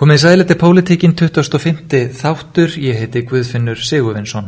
[0.00, 2.14] Komið sæli til Pólitíkin 2005.
[2.16, 4.46] þáttur, ég heiti Guðfinnur Sigurvinsson.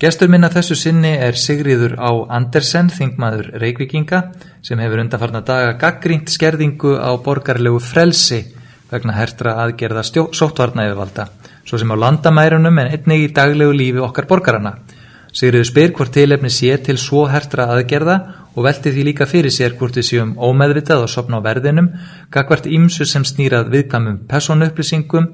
[0.00, 4.22] Gestur minna þessu sinni er Sigriður á Andersen, þingmaður Reykvíkinga,
[4.64, 8.40] sem hefur undarfarna daga gaggrínt skerðingu á borgarlegu frelsi
[8.88, 11.28] vegna hertra aðgerða sóttvarna yfirvalda,
[11.68, 14.78] svo sem á landamærunum en einnig í daglegu lífi okkar borgarana.
[15.28, 18.16] Sigriður spyr hvort tilefni sé til svo hertra aðgerða
[18.54, 21.92] og velti því líka fyrir sér hvort við séum ómeðvitað og sopna á verðinum,
[22.32, 25.28] gagvart ímsu sem snýrað viðkamum personupplýsingum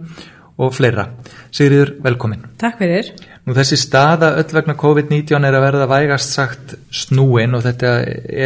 [0.56, 1.10] og fleira.
[1.52, 2.44] Sigriður, velkomin.
[2.60, 3.10] Takk fyrir.
[3.46, 7.92] Nú þessi staða öll vegna COVID-19 er að verða vægast sagt snúin og þetta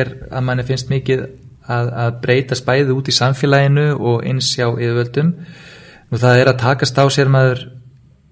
[0.00, 1.22] er að manni finnst mikið
[1.70, 5.34] að, að breyta spæði út í samfélaginu og einsjá yfirvöldum.
[6.10, 7.68] Nú það er að takast á sér maður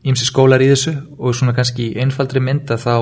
[0.08, 2.94] ímsi skólar í þessu og svona kannski einfaldri mynd að þá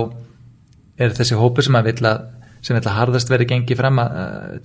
[1.00, 2.14] er þessi hópu sem að vilja
[2.66, 4.14] sem að harðast verið gengið fram að,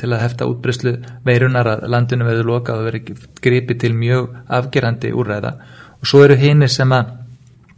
[0.02, 0.94] til að hefta útbryslu
[1.28, 5.52] veirunar að landinu verður lokað og verið gripið til mjög afgerandi úrræða
[6.00, 7.18] og svo eru hinnir sem að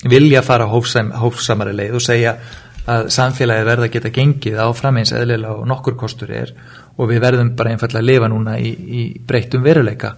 [0.07, 2.37] vilja fara hófsam, hófsamari leið og segja
[2.83, 6.51] að samfélagi verða að geta gengið áfram eins eðlilega og nokkur kostur er
[6.97, 10.13] og við verðum bara einfallega að lifa núna í, í breytum veruleika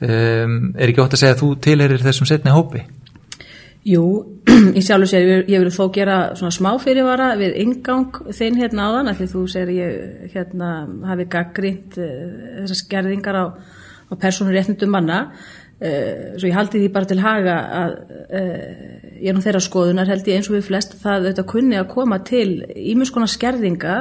[0.00, 2.84] um, er ekki ótt að segja að þú tilherir þessum setni hópi?
[3.86, 4.02] Jú,
[4.78, 8.58] í sjálf og sér ég, ég vil þó gera svona smá fyrirvara við ingang þinn
[8.58, 10.70] hérna áðan því þú segir ég hérna
[11.06, 12.16] hafi gaggrínt uh,
[12.62, 13.44] þessar skerðingar á,
[14.10, 15.20] á persónuréttundum manna.
[15.76, 18.60] Uh, svo ég haldi því bara til haga að uh,
[19.20, 21.90] ég er nú þeirra skoðunar held ég eins og við flest það auðvitað kunni að
[21.92, 23.96] koma til ímjöms konar skerðinga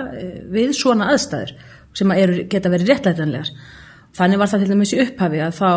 [0.56, 1.54] við svona aðstæður
[1.96, 3.54] sem að eru, geta verið réttlætanlegar
[4.16, 5.72] þannig var það til dæmis í upphafi að þá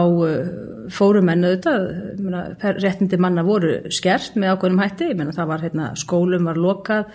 [0.95, 6.61] fórum enn auðvitað réttindi manna voru skert með ákveðnum hætti, menna var hérna, skólum var
[6.61, 7.13] lokað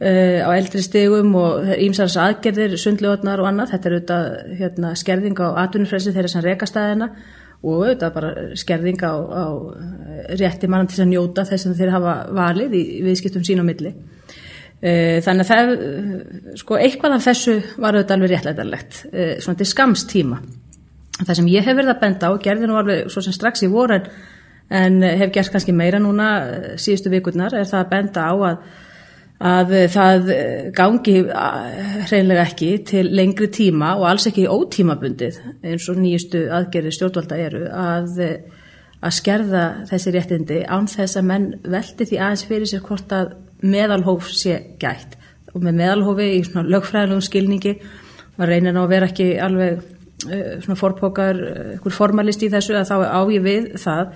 [0.00, 5.48] á eldri stegum og ímsars aðgerðir sundljóðnar og annað, þetta er auðvitað hérna, skerðing á
[5.66, 7.10] atvinnufrelsi þeirra sem rekastæðina
[7.60, 9.44] og auðvitað bara skerðing á, á
[10.40, 13.92] rétti mann til að njóta þess að þeir hafa valið í viðskiptum sín á milli.
[14.80, 15.70] Þannig að það,
[16.56, 19.00] sko, eitthvað af þessu var auðvitað alveg réttlætarlegt,
[19.44, 20.38] svona til skamstíma.
[21.20, 23.68] Það sem ég hef verið að benda á, gerði nú alveg svo sem strax í
[23.68, 23.98] voru
[24.70, 26.30] en hef gert kannski meira núna
[26.80, 28.62] síðustu vikurnar, er það að benda á að
[29.40, 30.26] að það
[30.76, 31.14] gangi
[32.10, 37.62] hreinlega ekki til lengri tíma og alls ekki ótímabundið eins og nýjustu aðgerði stjórnvalda eru
[37.72, 38.20] að,
[39.00, 43.32] að skerða þessi réttindi án þess að menn veldi því aðeins fyrir sér hvort að
[43.62, 45.16] meðalhóf sé gætt.
[45.54, 47.74] Og með meðalhófi í svona lögfræðilegum skilningi
[48.36, 49.80] maður reynir ná að vera ekki alveg
[50.20, 51.40] svona forpókar,
[51.74, 54.14] einhver formalist í þessu að þá á ég við það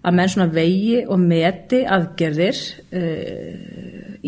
[0.00, 2.60] að menn svona vegi og meti aðgerðir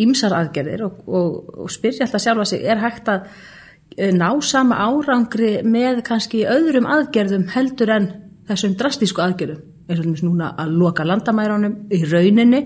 [0.02, 3.28] ímsar aðgerðir og, og, og spyrja alltaf sjálfa sig, er hægt að
[4.16, 8.08] ná sama árangri með kannski öðrum aðgerðum heldur en
[8.48, 9.68] þessum drastísku aðgerðum?
[9.90, 12.62] Eins og núna að loka landamæránum í rauninni,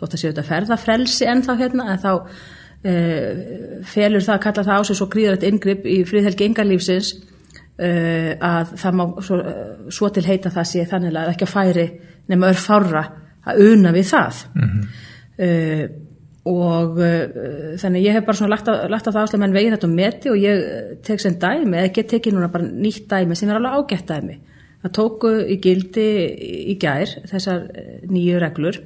[0.00, 2.12] þótt að séu þetta ferðafrelsi en þá hérna, en þá
[2.82, 2.94] e,
[3.90, 7.12] felur það að kalla það á sig svo gríðrætt ingripp í fríðhelgi yngarlífsins
[7.76, 7.90] e,
[8.36, 9.40] að það má svo,
[9.92, 11.88] svo til heita það sé þannig að ekki að færi
[12.30, 13.08] nema örf fára
[13.50, 14.44] að una við það.
[14.54, 14.86] Mm -hmm.
[15.38, 15.50] e,
[16.50, 16.96] og
[17.80, 19.92] þannig ég hef bara svona lagt á, lagt á það áslega menn vegið þetta og
[19.92, 20.62] meti og ég
[21.04, 24.38] tek sem dæmi, eða get tekið núna bara nýtt dæmi sem er alveg ágætt dæmi.
[24.80, 26.06] Það tóku í gildi
[26.72, 27.66] í gær þessar
[28.08, 28.80] nýju reglur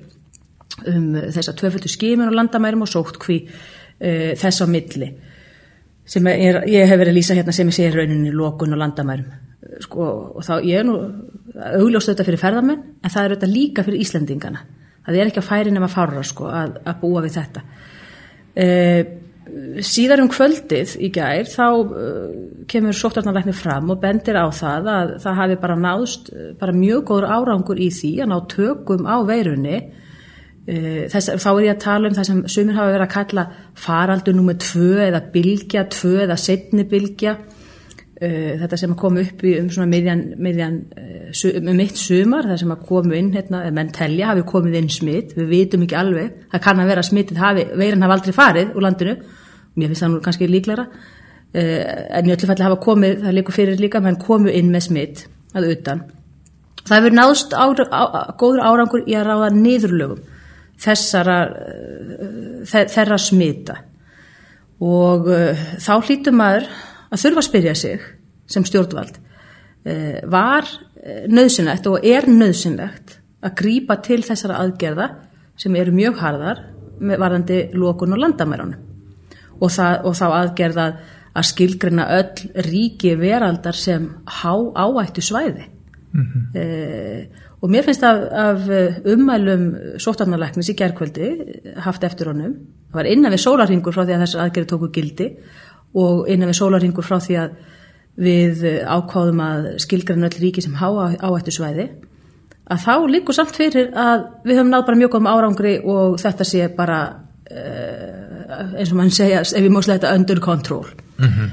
[0.90, 5.10] um þessar tvöföldu skímin og landamærum og sótt hví uh, þess á milli
[6.04, 9.30] sem er, ég hef verið að lýsa hérna sem ég sé rauninni lókun og landamærum.
[9.80, 10.98] Sko, og þá ég er nú
[11.54, 14.60] augljóst þetta fyrir ferðamenn en það er þetta líka fyrir Íslandingana
[15.04, 17.62] það er ekki að færi nema fára sko, að, að búa við þetta.
[18.54, 18.66] E,
[19.84, 22.30] síðar um kvöldið í gær þá uh,
[22.70, 26.30] kemur sóttarnarleikni fram og bendir á það að það hafi bara náðst
[26.60, 29.82] bara mjög góður árangur í því að ná tökum á veirunni
[30.64, 33.42] þess, þá er ég að tala um það sem sumir hafa verið að kalla
[33.76, 37.34] faraldur nummið tvö eða bylgja, tvö eða setni bylgja.
[38.14, 42.72] Uh, þetta sem kom upp um svona miðjan, miðjan uh, um mitt sumar það sem
[42.72, 46.44] að komu inn, hérna, menn telja hafi komið inn smitt, við vitum ekki alveg.
[46.54, 47.42] Það kann að vera smittið,
[47.74, 49.16] veirin hafi aldrei farið úr landinu,
[49.74, 50.86] mér finnst það nú kannski líklara,
[51.54, 55.24] en í öllu falli hafa komið, það líku fyrir líka menn komu inn með smitt
[55.54, 56.06] að utan.
[56.84, 58.02] Það hefur náðst ára, á,
[58.38, 60.22] góður árangur í að ráða niðurlögum
[60.80, 61.38] þessara
[62.66, 63.76] þeirra smita.
[64.84, 65.28] Og
[65.80, 66.66] þá hlítum maður
[67.14, 68.06] að þurfa að spyrja sig
[68.50, 69.18] sem stjórnvald
[69.86, 70.66] eh, var
[71.00, 75.10] eh, nöðsynlegt og er nöðsynlegt að grýpa til þessara aðgerða
[75.60, 76.64] sem eru mjög harðar
[77.04, 78.80] varðandi lókun og landamærunum?
[79.60, 80.86] Og, og þá aðgerða
[81.34, 85.66] að skilgrina öll ríki veraldar sem há áættu svæði
[86.14, 86.58] mm -hmm.
[86.58, 86.64] e,
[87.64, 88.66] og mér finnst af, af
[89.08, 89.68] ummælum
[90.02, 91.28] sótarnarleiknis í gerðkvöldi
[91.84, 92.58] haft eftir honum
[92.92, 95.28] það var innan við sólarhingur frá því að þessar aðgerði tóku gildi
[96.04, 97.54] og innan við sólarhingur frá því að
[98.24, 100.88] við ákváðum að skilgræna öll ríki sem há
[101.24, 101.88] áættu svæði
[102.70, 106.46] að þá líkur samt fyrir að við höfum náð bara mjög góðum árangri og þetta
[106.48, 107.00] sé bara
[107.48, 110.86] eins og mann segja ef við móslega þetta under control
[111.18, 111.52] mm -hmm.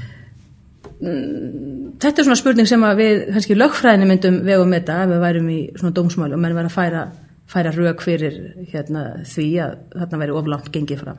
[1.02, 5.58] Þetta er svona spurning sem við kannski lögfræðinu myndum vegum þetta ef við værum í
[5.74, 7.02] svona dómsmál og menn verðum að færa,
[7.50, 8.38] færa rauk fyrir
[8.70, 11.18] hérna, því að þarna væri oflant gengið fram.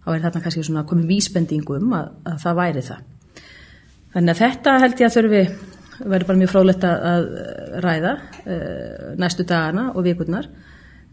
[0.00, 3.06] Þá er þarna kannski svona komið vísbendingum að, að það væri það.
[4.10, 5.44] Þannig að þetta held ég að þurfi
[6.00, 7.30] verður bara mjög frólægt að
[7.84, 10.50] ræða uh, næstu dagana og vikurnar.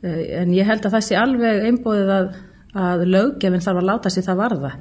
[0.01, 2.29] Uh, en ég held að það sé alveg einbóðið að,
[2.73, 4.77] að löggefinn þarf að láta sér það varða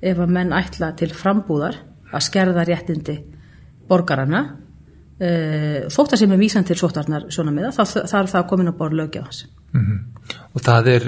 [0.00, 1.80] ef að menn ætla til frambúðar
[2.10, 3.16] að skerða réttindi
[3.90, 8.48] borgarana uh, þótt að sem er vísan til sóttarnar svona með það, þarf það að
[8.52, 10.06] koma inn á borð löggefans mm -hmm.
[10.54, 11.04] Og það er,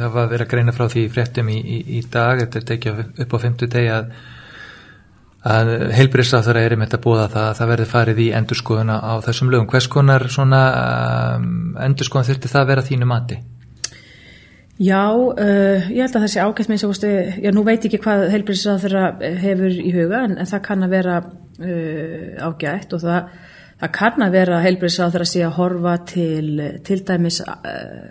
[0.00, 3.04] það var verið að greina frá því fréttum í, í, í dag, þetta er tekið
[3.22, 4.10] upp á fymtu degi að
[5.46, 9.52] að heilbríðsráþara er einmitt að búða það að það verði farið í endurskoðuna á þessum
[9.52, 9.68] lögum.
[9.70, 10.62] Hvers konar svona
[11.36, 13.38] um, endurskoðun þurfti það að vera þínu mati?
[14.76, 18.00] Já, uh, ég held að það sé ágætt með þess að, já nú veit ekki
[18.04, 19.04] hvað heilbríðsráþara
[19.40, 23.30] hefur í huga en, en það kann að vera uh, ágætt og það,
[23.80, 27.56] það kann að vera heilbríðsráþara sé að horfa til til dæmis uh,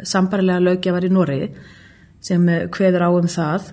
[0.09, 1.51] sambarilega lögjafar í Noregi
[2.25, 3.71] sem hveður á um það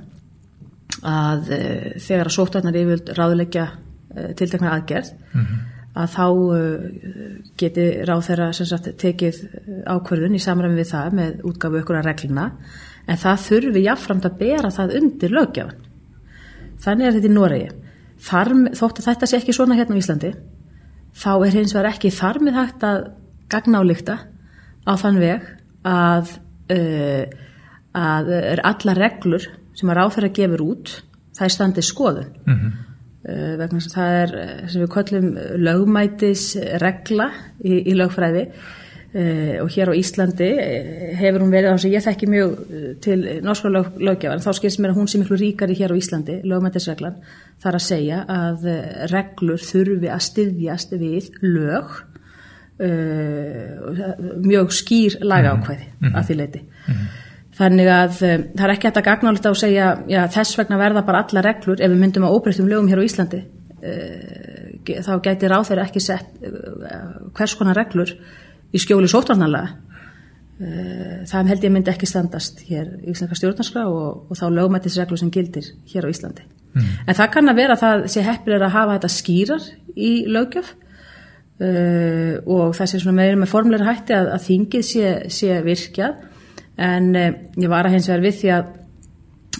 [1.08, 1.48] að
[1.96, 3.70] þegar að sótarnar yfirvöld ráðleggja
[4.36, 5.62] tiltekna aðgerð mm -hmm.
[5.92, 6.84] Að þá uh,
[7.60, 9.40] geti ráð þeirra tekið
[9.92, 12.48] ákverðun í samræmi við það með útgafu ykkur að regluna
[13.06, 15.88] en það þurfi jáfnframt að bera það undir lögjafan
[16.82, 17.70] þannig er þetta í Noregi.
[18.22, 20.32] Þarm, þótt að þetta sé ekki svona hérna á Íslandi
[21.18, 23.00] þá er hins vegar ekki þarmið hægt að
[23.52, 24.16] gagna á lykta
[24.86, 25.48] á þann veg
[25.86, 26.36] að
[27.92, 29.44] að er alla reglur
[29.76, 30.92] sem að ráþæra gefur út
[31.36, 32.30] það er standið skoðun.
[32.46, 32.72] Mm -hmm.
[33.28, 35.28] Uh, vegna sem það er eh, sem við kollum
[35.62, 36.46] lögmætis
[36.82, 37.30] regla
[37.62, 40.50] í, í lögfræði uh, og hér á Íslandi
[41.20, 42.54] hefur hún verið, þannig að ég þekki mjög
[43.04, 46.38] til norska lög, löggjafar, þá skilst mér að hún sé miklu ríkari hér á Íslandi,
[46.44, 47.18] lögmætisreglan
[47.62, 48.70] þar að segja að
[49.12, 52.00] reglur þurfi að styðjast við lög
[52.82, 56.16] uh, mjög skýr lagaákvæði mm -hmm.
[56.16, 57.06] að því leiti mm -hmm.
[57.52, 60.78] Þannig að um, það er ekki hægt að gagnála þetta og segja já, þess vegna
[60.80, 63.42] verða bara alla reglur ef við myndum að óbreytum lögum hér á Íslandi.
[63.82, 68.14] Uh, þá gæti ráð þeirra ekki sett uh, hvers konar reglur
[68.72, 74.24] í skjóli sótvarnarlega uh, það held ég myndi ekki standast hér í Íslandska stjórnarskrá og,
[74.30, 76.46] og þá lögmættisreglu sem gildir hér á Íslandi.
[76.72, 76.88] Mm.
[77.04, 80.70] en það kann að vera að það sé heppilega að hafa þetta skýrar í lögjöf
[81.62, 86.22] og það sé svona meira með formleira hætti að, að þingið sé, sé virkjað
[86.76, 88.70] en eh, ég var að hins vegar við því að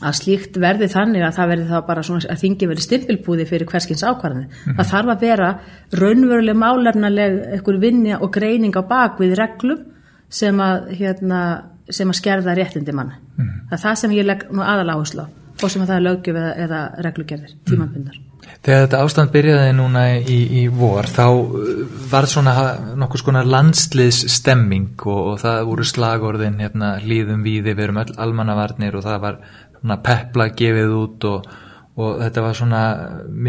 [0.03, 3.69] að slíkt verði þannig að það verði þá bara svona að þingi verði stimpilbúði fyrir
[3.71, 4.47] hverskins ákvarðinu.
[4.49, 4.77] Mm -hmm.
[4.79, 5.51] Það þarf að vera
[6.01, 9.85] raunveruleg málefnaleg ekkur vinja og greining á bakvið reglum
[10.29, 11.41] sem að, hérna,
[11.89, 13.21] sem að skerða réttindi manna.
[13.37, 13.69] Mm -hmm.
[13.69, 15.29] Það er það sem ég legg nú aðal áherslu á
[15.63, 18.17] og sem að það er lögjöf eða, eða reglugerðir, tímanbundar.
[18.17, 18.32] Mm -hmm.
[18.63, 21.71] Þegar þetta ástand byrjaði núna í, í vor þá uh,
[22.13, 22.53] var svona
[22.99, 28.99] nokkus konar landsliðsstemming og, og það voru slagorðin hérna, líðum við, við erum all, almannavarnir
[28.99, 29.41] og það var
[30.07, 31.51] pepla gefið út og,
[31.99, 32.83] og þetta var svona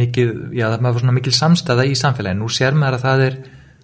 [0.01, 2.39] mikil, já það var svona mikil samstæða í samfélagi.
[2.41, 3.39] Nú sér maður að það er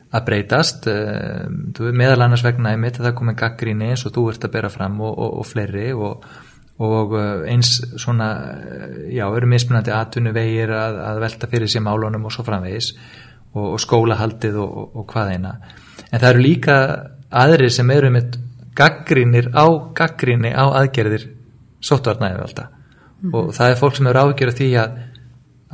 [0.09, 4.31] að breytast, uh, meðal annars vegna ég mitt að það komið gaggríni eins og þú
[4.33, 6.25] ert að bera fram og, og fleiri og
[6.79, 11.83] og uh, eins svona, uh, já, eru mismunandi atvinnu vegir að, að velta fyrir sér
[11.85, 12.93] málunum og svo framvegis
[13.53, 15.55] og, og skólahaldið og, og, og hvað eina.
[16.09, 16.77] En það eru líka
[17.29, 18.39] aðrir sem eru með
[18.79, 21.29] gaggrínir á gaggríni á aðgerðir
[21.83, 22.75] sóttvarnæðu alltaf
[23.19, 24.99] mm og það er fólk sem eru ágjörð því að,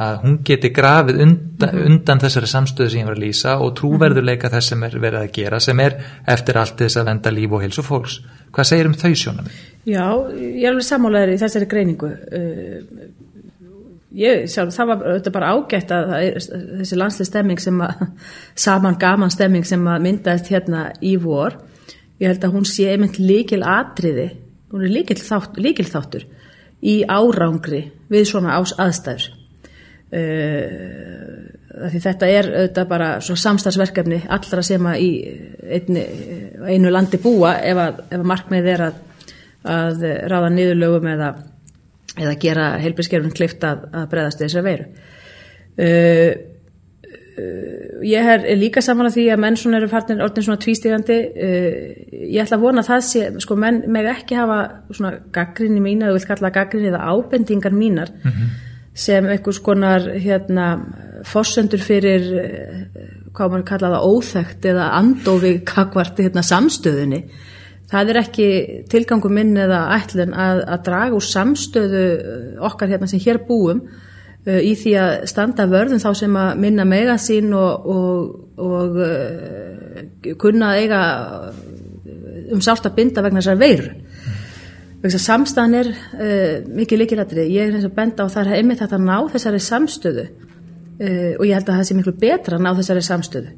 [0.05, 1.83] að hún geti grafið undan, -hmm.
[1.85, 5.31] undan þessari samstöðu sem ég var að lýsa og trúverðuleika þess sem er verið að
[5.35, 8.21] gera sem er eftir allt þess að venda líf og hilsu fólks.
[8.55, 9.47] Hvað segir um þau sjónum?
[9.85, 10.05] Já,
[10.39, 12.09] ég er alveg sammálaður í þessari greiningu.
[12.31, 13.07] Uh,
[14.15, 16.39] ég sjálf, það var þetta bara ágætt að er,
[16.79, 18.05] þessi landslega stemming sem að
[18.65, 21.59] saman gaman stemming sem að myndaðist hérna í vor.
[22.21, 24.29] Ég held að hún sé einmitt líkil atriði,
[24.71, 26.23] hún er líkil, þátt, líkil þáttur
[26.85, 29.29] í árangri við svona ás aðstæður.
[30.15, 35.09] Uh, því þetta er þetta bara samstagsverkefni allra sem að í
[35.75, 36.05] einu,
[36.69, 39.03] einu landi búa ef að, ef að markmið er að
[39.65, 41.29] að ráða niðurlögum eða,
[42.15, 44.89] eða gera heilbrískerfin klift að, að breðast þessar veiru.
[45.75, 46.29] Uh,
[48.05, 51.79] ég er líka saman að því að menn svona eru farnir orðin svona tvístígandi uh,
[52.29, 54.59] ég ætla að vona að það sé sko menn með ekki hafa
[54.95, 58.53] svona gaggrinni mína, þú vilt kalla gaggrinni eða ábendingar mínar mm -hmm.
[58.93, 60.69] sem einhvers konar hérna
[61.25, 62.79] fossendur fyrir uh,
[63.35, 67.21] hvað maður kalla það óþægt eða andofi kakvart hérna samstöðunni
[67.91, 68.49] það er ekki
[68.89, 72.05] tilgangu minn eða ætlun að, að draga úr samstöðu
[72.65, 73.85] okkar hérna sem hér búum
[74.45, 78.25] Uh, í því að standa vörðum þá sem að minna mega sín og, og,
[78.61, 80.99] og uh, kunna að eiga
[82.53, 83.89] um sátt að binda vegna þessar veiru.
[85.01, 85.15] Mm.
[85.15, 87.49] Samstæðan er uh, mikið líkilættrið.
[87.55, 90.27] Ég er eins og benda á það að einmitt þetta ná þessari samstöðu
[90.95, 93.49] og ég held að það sé miklu betra að ná þessari samstöðu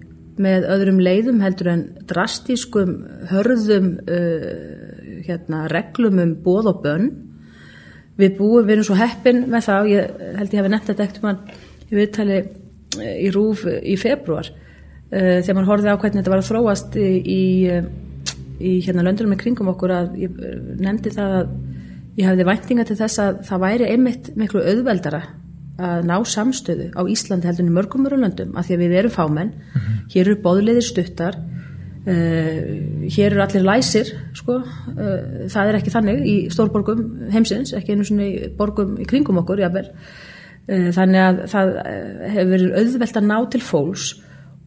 [0.41, 2.94] með öðrum leiðum heldur en drastískum
[3.32, 7.10] hörðum uh, hérna, reglum um bóð og bönn.
[8.17, 9.82] Við búum, við erum svo heppin með það.
[9.82, 11.41] Og ég held ég hafi nefnt þetta ekkert mann
[11.88, 16.44] í viðtali eh, í Rúf í februar uh, þegar mann horfið á hvernig þetta var
[16.44, 17.41] að þróast í,
[18.58, 20.39] í, hérna löndunum með kringum okkur að ég
[20.82, 21.51] nefndi það að
[22.17, 25.22] ég hafiði væntinga til þess að það væri einmitt miklu auðveldara
[25.78, 29.52] að ná samstöðu á Íslandi í mörgum mörgum löndum af því að við erum fámenn,
[29.54, 30.02] mm -hmm.
[30.14, 31.38] hér eru bóðleiðir stuttar
[32.08, 37.02] Uh, hér eru allir læsir sko, uh, það er ekki þannig í stórborgum
[37.34, 39.74] heimsins, ekki einu svona í borgum í kringum okkur uh,
[40.96, 41.72] þannig að það
[42.32, 44.06] hefur verið auðvelt að ná til fólks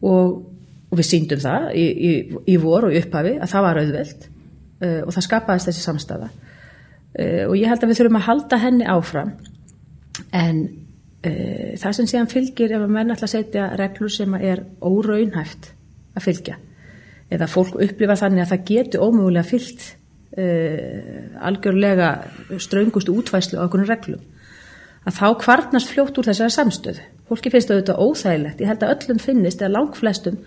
[0.05, 0.37] og,
[0.91, 2.11] og við síndum það í, í,
[2.45, 4.29] í vor og upphafi að það var auðvelt
[4.81, 6.29] og það skapaðist þessi samstafa
[7.47, 9.33] og ég held að við þurfum að halda henni áfram.
[10.33, 10.61] En
[11.21, 15.67] það sem séðan fylgir ef að menn ætla að setja reglur sem er óraunhæft
[16.17, 16.57] að fylgja.
[17.31, 19.83] Eða fólk upplifa þannig að það getur ómögulega fyllt
[20.35, 22.09] uh, algjörlega
[22.59, 24.23] ströngustu útvæslu á okkur reglum.
[25.05, 27.05] Að þá kvarnast fljótt úr þessari samstöðu.
[27.29, 28.59] Fólki finnst auðvitað óþægilegt.
[28.61, 30.41] Ég held að öllum finnist eða langflestum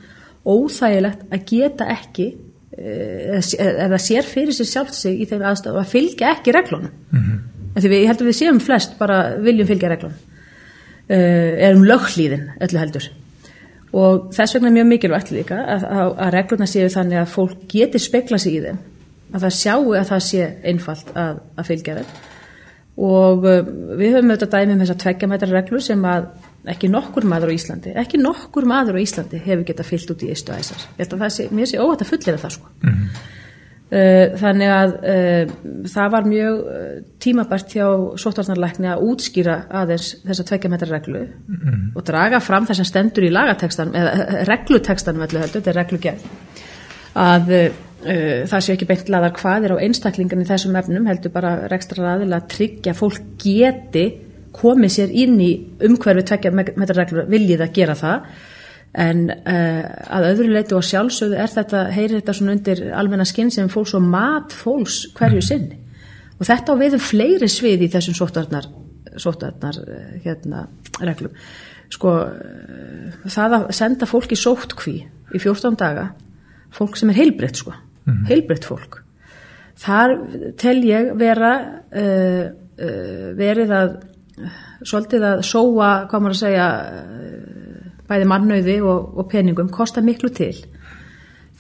[0.45, 5.91] óþægilegt að geta ekki uh, eða sér fyrir sér sjálft sig í þeim aðstöðu að
[5.95, 6.93] fylgja ekki reglunum.
[7.15, 7.43] Mm -hmm.
[7.79, 10.34] því við, ég held að við séum flest bara viljum fylgja reglunum
[11.11, 13.11] uh, erum löghlýðin öllu heldur.
[13.95, 17.67] Og þess vegna er mjög mikilvægt líka að, að, að reglurna séu þannig að fólk
[17.71, 18.81] geti spekla sig í þeim
[19.35, 22.17] að það sjáu að það sé einfalt að, að fylgja þeim.
[23.05, 23.61] Og uh,
[23.99, 26.29] við höfum auðvitað dæmið um þess að tveggjamættar reglur sem að
[26.75, 30.31] ekki nokkur maður á Íslandi ekki nokkur maður á Íslandi hefur getað fyllt út í
[30.33, 30.85] eistu æsar,
[31.53, 32.71] mér sé óvægt að fullera það sko.
[32.81, 33.25] Mm -hmm.
[33.93, 35.51] Eh, þannig að uh,
[35.93, 37.85] það var mjög eh, tímabært hjá
[38.19, 41.83] sótvarnarleikni að útskýra aðeins þessa tveikjametra reglu mm.
[41.93, 46.25] og draga fram þess að stendur í lagatekstan eða reglutekstan vellu heldur, þetta er reglugjörn
[47.27, 47.69] að uh,
[48.55, 52.41] það sé ekki beint laðar hvaðir á einstaklingan í þessum efnum heldur bara rekstra aðila
[52.41, 54.09] að tryggja fólk geti
[54.57, 55.53] komið sér inn í
[55.85, 58.33] umhverfi tveikjametra reglu viljið að gera það
[58.95, 63.51] en uh, að öðru leitu og sjálfsögðu er þetta, heyrir þetta svona undir almenna skinn
[63.55, 65.47] sem fólks og mat fólks hverju mm.
[65.49, 65.81] sinni
[66.39, 68.69] og þetta á viðum fleiri svið í þessum sóttarnar,
[69.19, 70.67] sóttarnar uh, hérna,
[71.03, 71.35] reglum
[71.95, 76.13] sko uh, það að senda fólk í sóttkví í 14 daga
[76.75, 78.25] fólk sem er heilbritt sko mm.
[78.31, 79.01] heilbritt fólk
[79.83, 80.21] þar
[80.59, 81.55] tel ég vera
[83.35, 83.97] verið að
[84.87, 86.69] svolítið að sóa, hvað maður að segja
[88.09, 90.55] bæði mannauði og, og peningum kostar miklu til.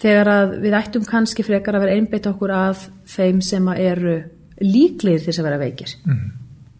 [0.02, 4.18] Þegar að við ættum kannski frekar að vera einbeitt okkur að þeim sem eru
[4.60, 5.96] líklegir til að vera veikir.
[6.04, 6.24] Mm.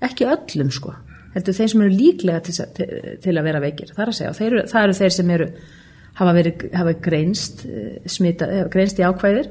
[0.04, 0.92] ekki öllum sko.
[1.34, 2.90] Heldur þeim sem eru líklega til, til,
[3.22, 5.48] til að vera veikir það er að segja, þeir, það eru þeir sem eru
[6.20, 9.48] hafa, verið, hafa greinst eh, smita, greinst í ákvæðir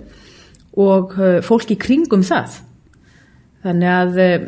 [0.83, 2.61] og eh, fólki kringum það
[3.63, 4.45] Þannig að uh,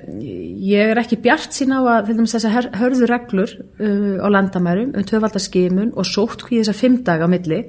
[0.67, 5.93] ég er ekki bjart sín á að þessar hörðu reglur uh, á landamærum um tvöfaldarskimun
[5.95, 7.61] og sóttkvíð þessar fimm daga á milli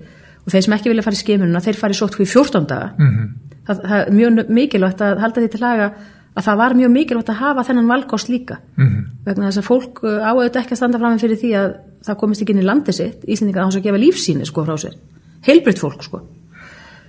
[0.43, 2.93] og þeir sem ekki vilja fara í skimununa þeir fara í sóttkvíð fjórtón daga.
[2.99, 3.59] Mm -hmm.
[3.69, 5.91] það, það er mjög mikilvægt að halda því til laga
[6.37, 8.57] að það var mjög mikilvægt að hafa þennan valkost líka.
[8.77, 9.05] Mm -hmm.
[9.27, 11.77] Vegna þess að fólk uh, áauðt ekki að standa fram með fyrir því að
[12.07, 14.77] það komist ekki inn í landi sitt, Íslandingar á þess að gefa lífsíni sko frá
[14.77, 14.99] sér.
[15.47, 16.23] Heilbriðt fólk sko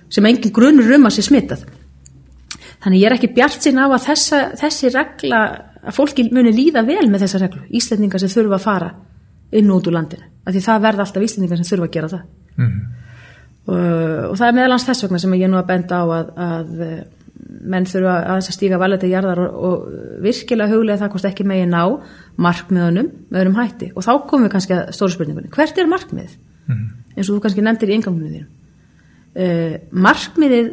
[0.08, 1.64] sem engin grunur um að sé smittað.
[2.78, 5.40] Þannig ég er ekki bjart sín á að þessa, þessi regla,
[5.82, 8.90] að fólki muni líða vel með þessa reglu, Íslandingar sem þurfa að fara
[9.58, 12.24] inn út úr landinu, af því það verða alltaf Íslandingar sem þurfa að gera það.
[12.58, 12.82] Mm -hmm.
[13.66, 13.84] og,
[14.30, 17.04] og það er meðalans þess vegna sem ég nú að benda á að, að eh,
[17.48, 21.28] menn þurfa að þess að stíga valet í jarðar og, og virkilega huglega það kosti
[21.28, 21.86] ekki megin á
[22.36, 26.36] markmiðunum með öðrum hætti og þá komum við kannski að stóru spurningunni, hvert er markmið?
[26.68, 26.88] Mm -hmm.
[27.16, 28.50] eins og þú kannski nefndir í engangunum þínum.
[29.38, 30.68] Uh, markmiðið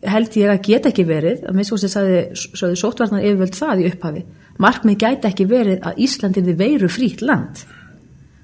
[0.00, 3.90] held ég að geta ekki verið að minnst og þess að sóttvarnar yfirvöld það í
[3.90, 4.22] upphafi
[4.60, 7.62] markmið gæti ekki verið að Íslandin þið veiru frít land.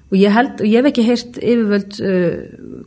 [0.07, 2.37] Og ég held, og ég hef ekki heyrt yfirvöld uh,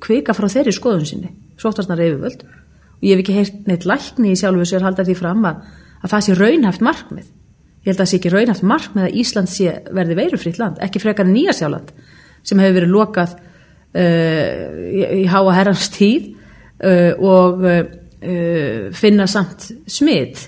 [0.02, 4.38] kvika frá þeirri skoðun sinni sóttarsnar yfirvöld og ég hef ekki heyrt neitt lækni í
[4.40, 5.60] sjálfu sér halda því fram að,
[6.00, 7.28] að það sé raunhaft markmið.
[7.80, 11.02] Ég held að það sé ekki raunhaft markmið að Ísland sé verði veirufritt land, ekki
[11.02, 11.92] frekar nýja sjáland
[12.40, 16.30] sem hefur verið lokað uh, í, í háa herrans tíð
[16.80, 17.66] uh, og
[18.20, 20.46] uh, finna samt smitt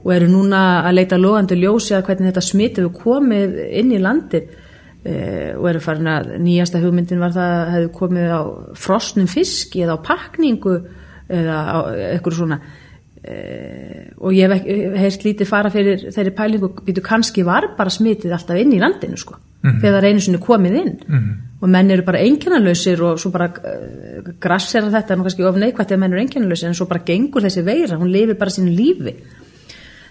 [0.00, 4.00] og eru núna að leita logandi ljósi að hvernig þetta smitt hefur komið inn í
[4.00, 4.58] landið.
[5.00, 8.40] Uh, og eru farin að nýjasta hugmyndin var það að hefur komið á
[8.76, 10.76] frostnum fiski eða á pakningu
[11.30, 11.78] eða á
[12.10, 12.60] eitthvað svona.
[13.20, 14.66] Uh, og ég hef
[15.00, 19.20] heyrst lítið fara fyrir þeirri pælingu býtu kannski var bara smitið alltaf inn í landinu
[19.20, 19.36] sko.
[19.60, 20.92] Þegar það er einu sinni komið inn
[21.60, 25.92] og menn eru bara einkennalausir og svo bara uh, grassera þetta nú kannski of neikvægt
[25.92, 29.14] ef menn eru einkennalausir en svo bara gengur þessi veira, hún lifir bara sínu lífi.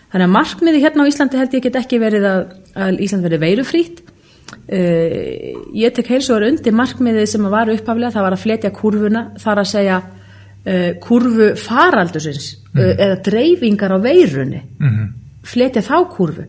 [0.10, 2.39] Þannig að markmiði hérna á Íslandi held ég get ekki verið að,
[2.86, 8.13] að Ísland verið veirufrýtt uh, ég tek heils og er undir markmiðið sem var upphaflega,
[8.15, 14.00] það var að fletja kurvuna, þar að segja uh, kurvu faraldursins uh, eða dreifingar á
[14.03, 14.63] veirunni.
[14.77, 15.12] Mhm.
[15.50, 16.46] fletja þá kurvu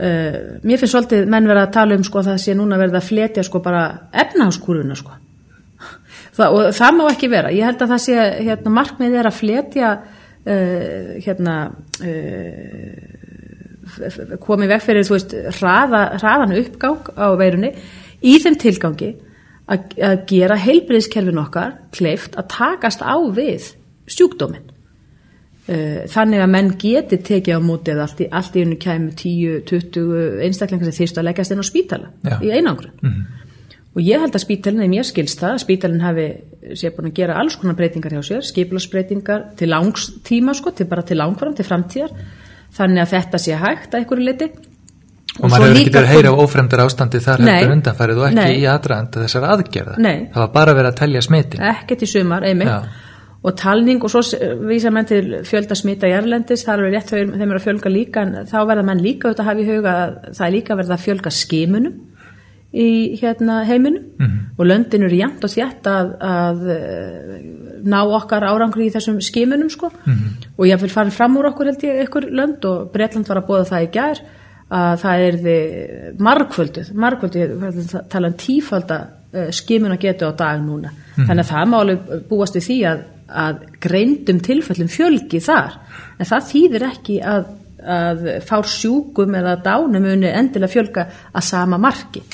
[0.00, 2.96] uh, mér finnst svolítið menn verið að tala um sko að það sé núna verið
[3.00, 3.84] að fletja sko bara
[4.24, 5.12] efnaháskúruna sko.
[6.36, 7.50] Það, og það má ekki vera.
[7.52, 8.14] Ég held að það sé
[8.46, 11.56] hérna markmið er að fletja uh, hérna
[12.00, 13.20] uh,
[14.40, 17.72] komið veg fyrir þú veist hraða, hraðan uppgang á veirunni
[18.20, 19.10] í þeim tilgangi
[19.70, 23.72] að, að gera heilbriðskerfin okkar kleift að takast á við
[24.10, 24.69] sjúkdóminn
[25.66, 30.90] þannig að menn geti tekið á mótið allt í, allt í unni kæmu 10-20 einstaklingar
[30.90, 32.38] sem þýrstu að leggjast inn á spítala Já.
[32.42, 33.12] í einangrun.
[33.90, 36.26] Og ég held að spítalinn er mér skilst það að spítalinn hafi
[36.78, 40.86] sé búin að gera alls konar breytingar hjá sér skipularsbreytingar til langs tíma sko, til
[40.90, 42.14] bara til langfram, til framtíðar
[42.76, 44.50] þannig að þetta sé hægt að einhverju liti
[45.40, 48.26] og maður svo hefur ekki verið að heyra á ófremdur ástandi þar heldur undanfarið og
[48.28, 48.58] ekki Nei.
[48.58, 49.94] í aðdraðanda þessar aðgerða.
[50.02, 50.16] Nei.
[50.32, 51.62] það var bara verið að telja smitin
[53.42, 54.20] og talning og svo
[54.68, 57.64] vísa menn til fjölda smita í Erlendis, það er alveg rétt þeim þeim er að
[57.66, 60.52] fjölga líka en þá verða menn líka auðvitað að hafa í huga að það er
[60.58, 61.94] líka verið að fjölga skimunum
[62.70, 64.38] í hérna heiminum Mhm.
[64.58, 67.40] og löndin eru jæmt og þétt að, að eh,
[67.82, 70.28] ná okkar árangri í þessum skimunum sko Mhm.
[70.58, 73.46] og ég vil fara fram úr okkur held ég ykkur lönd og Bretland var að
[73.48, 74.20] bóða það í gær
[74.70, 79.00] að það er þið margfölduð, margfölduð, tala um tífalda
[79.34, 82.76] uh, skimun að getu á dag núna þannig að það má alveg búast við því
[82.86, 85.78] að, að greindum tilfellum fjölgi þar.
[86.18, 91.80] En það þýðir ekki að, að fár sjúkum eða dánum muni endilega fjölga að sama
[91.80, 92.24] marki.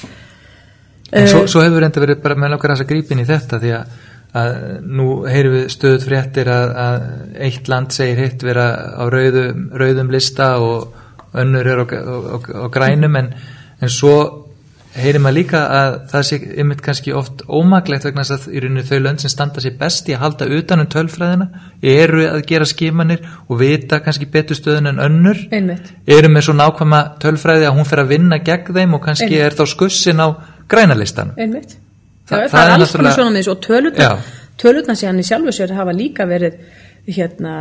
[1.12, 3.92] En svo, svo hefur enda verið bara með langar að grípin í þetta því að,
[4.40, 7.04] að nú heyrum við stöðut fréttir að, að
[7.46, 8.66] eitt land segir hitt vera
[8.98, 13.30] á rauðum, rauðum lista og önnur er á, á, á, á grænum en,
[13.78, 14.16] en svo
[15.02, 18.84] heyrim maður líka að það sé ymmit kannski oft ómaglegt vegna þess að í rauninu
[18.88, 21.46] þau lönd sem standa sér best í að halda utanum tölfræðina
[21.82, 25.40] eru að gera skimanir og vita kannski betur stöðun en önnur.
[25.52, 25.92] Einmitt.
[26.06, 29.46] Eru með svo nákvæma tölfræði að hún fer að vinna gegn þeim og kannski Einmitt.
[29.52, 30.28] er þá skussin á
[30.68, 31.76] grænalistan einmitt.
[32.26, 34.10] Þa- það, það er alls konar svona með þessu og tölutna,
[34.58, 36.56] tölutna síðan í sjálfu sér hafa líka verið
[37.06, 37.54] hérna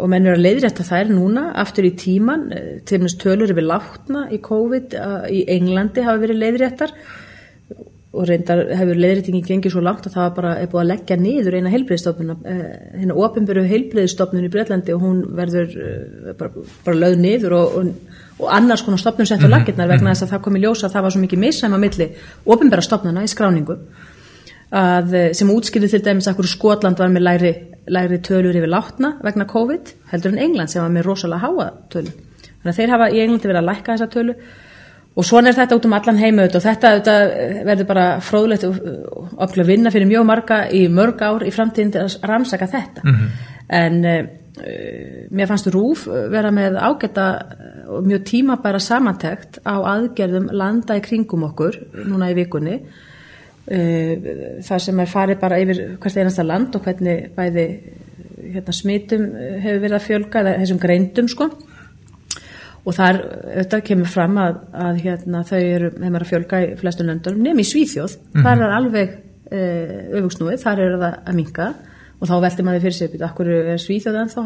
[0.00, 3.66] og menn eru að leiðrétta þær núna aftur í tíman, eh, til dæmis tölur yfir
[3.66, 6.94] látna í COVID eh, í Englandi hafa verið leiðréttar.
[8.10, 11.56] Og reyndar hefur leiðréttingin gengið svo langt að það bara er búið að leggja niður
[11.60, 17.58] eina heilbreyðstofnun hérna ofinbyrju heilbreyðstofnun í Breitlandi og hún verður eh, bara, bara lögð niður
[17.60, 20.64] og, og, og annars konar stofnun sett á laggirnar vegna þess að það kom í
[20.64, 22.10] ljós að það var svo mikið missæma milli
[22.50, 23.78] ofinbæra stofnuna í skráningu
[24.70, 27.54] að, eh, sem útskýrði til dæmis að Skotland var með lægri,
[27.90, 32.12] lægri tölur yfir látna vegna COVID heldur en England sem var með rosalega háa tölu
[32.60, 34.34] þannig að þeir hafa í Englandi verið að lækka þessa tölu.
[35.18, 36.58] Og svona er þetta út um allan auðvitað.
[36.58, 37.22] Og þetta auðvitað
[37.66, 42.04] verður bara fróðlegt og og vinna fyrir mjög marga í mörg ár í framtíðin til
[42.04, 43.16] að rannsaka þetta.
[43.80, 44.20] En uh,
[45.30, 51.04] mér fannst Rúf vera með ágæta eh, og mjög tímabæra samantekt á aðgerðum landa í
[51.04, 52.80] kringum okkur núna í vikunni
[53.66, 57.66] þar sem er farið bara yfir hvert einasta land og hvernig bæði
[58.54, 61.50] hérna, smitum eh, hefur verið að fjölga eða þessum greindum sko.
[62.80, 67.10] Og þar auðvitað kemur fram að, að hérna, þau eru, er að fjölga í flestum
[67.10, 68.16] löndunum, nefn í Svíþjóð.
[68.38, 69.12] Þar er alveg
[69.52, 69.64] e,
[70.16, 71.66] öfugsnúið þar eru það að minka
[72.20, 74.40] og þá veltir maður fyrir sig, akkur er Svíþjóð en þá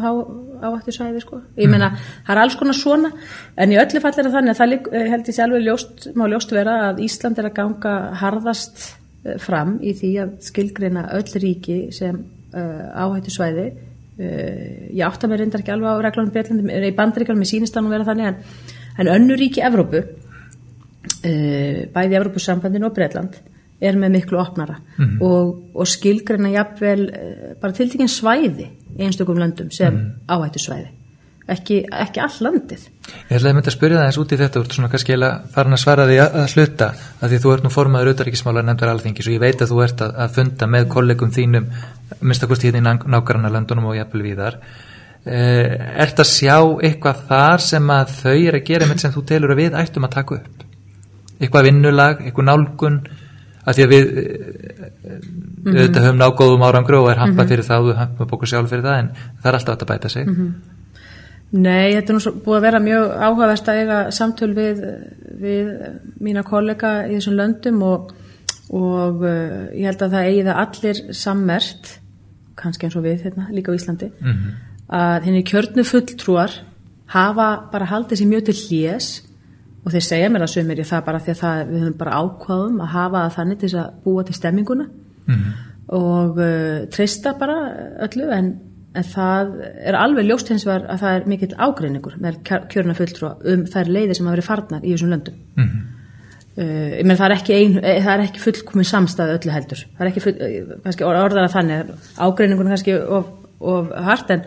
[0.65, 1.39] áhættu sæði sko.
[1.59, 1.93] ég meina,
[2.27, 3.13] það er alls konar svona.
[3.55, 6.27] En í öllu fall er það þannig að það eh, held ég sjálfur ljóst, má
[6.31, 9.04] ljóst vera að Ísland er að ganga harðast eh,
[9.39, 12.15] fram í því að skilgreina öll ríki sem
[12.53, 13.67] uh, áhættu svæði
[14.15, 17.89] Uh, ég átta mig reyndar ekki alveg á reglunum í bandaríkjum með sínist að nú
[17.91, 18.37] vera þannig en,
[19.03, 23.35] en önnur ríki Evrópu uh, bæði Evrópusambandin og Breitland
[23.83, 25.17] er með miklu opnara Mhm.
[25.21, 30.11] og, og skilgreina jafnvel eh, bara tiltekinn svæði í einstökum löndum sem Mhm.
[30.31, 30.87] áhættu svæði
[31.51, 34.59] ekki, ekki all landið Ég ætlaði að mynda að spyrja það eins út í þetta,
[34.59, 36.87] þú ert svona kannski eiginlega farin að svara því að, að hluta,
[37.21, 40.03] að því þú ert nú formaður auðaríkismála nefndar alþingis og ég veit að þú ert
[40.05, 41.67] að, að funda með kollegum þínum,
[42.21, 44.59] minnstakosti hérna í nágranna löndunum og jafnvel víðar.
[45.25, 49.25] Eh, ert að sjá eitthvað þar sem að þau er að gera með sem þú
[49.31, 50.67] telur að við ættum að taka upp?
[51.39, 53.01] Eitthvað vinnulag, eitthvað nálgun,
[53.65, 54.21] að því að við mm
[55.65, 55.75] -hmm.
[55.77, 58.85] auðvitað höfum nágóðum árangru og er hampað fyrir það og við hampað bókur sjálf fyrir
[58.85, 59.09] það en
[59.41, 60.27] það er alltaf að bæta sig.
[61.51, 64.79] Nei, þetta er nú svo, búið að vera mjög áhugavert að eiga samtöl við,
[65.39, 65.67] við
[66.25, 68.09] mína kollega í þessum löndum og,
[68.75, 71.91] og uh, ég held að það eigi það allir sammert,
[72.59, 74.49] kannski eins og við hérna, líka á Íslandi, Mhm.
[74.89, 76.51] að henni kjörnu fulltrúar
[77.13, 79.07] hafa bara haldið sér mjög til hlés
[79.85, 82.19] og þeir segja mér að sömur ég það bara því að það, við höfum bara
[82.21, 84.85] ákvaðum að hafa það þannig til að búa til stemminguna
[85.27, 85.53] Mhm.
[85.89, 87.55] og uh, treysta bara
[88.05, 88.51] öllu en,
[88.95, 89.51] en það
[89.89, 92.39] er alveg ljóst hins vegar að það er mikill ágreiningur með
[92.71, 95.37] kjörna fulltrúa um þær leiðir sem hafa verið farnar í þessum löndum.
[95.59, 95.83] Mhm.
[96.57, 99.85] uh, ég menn það er ein, eh, það er ekki fullkomin samstæð öllu heldur.
[99.97, 103.25] Það er ekki full, eh, kannski orðara þannig ágreiningun kannski of,
[103.59, 104.45] of hart en,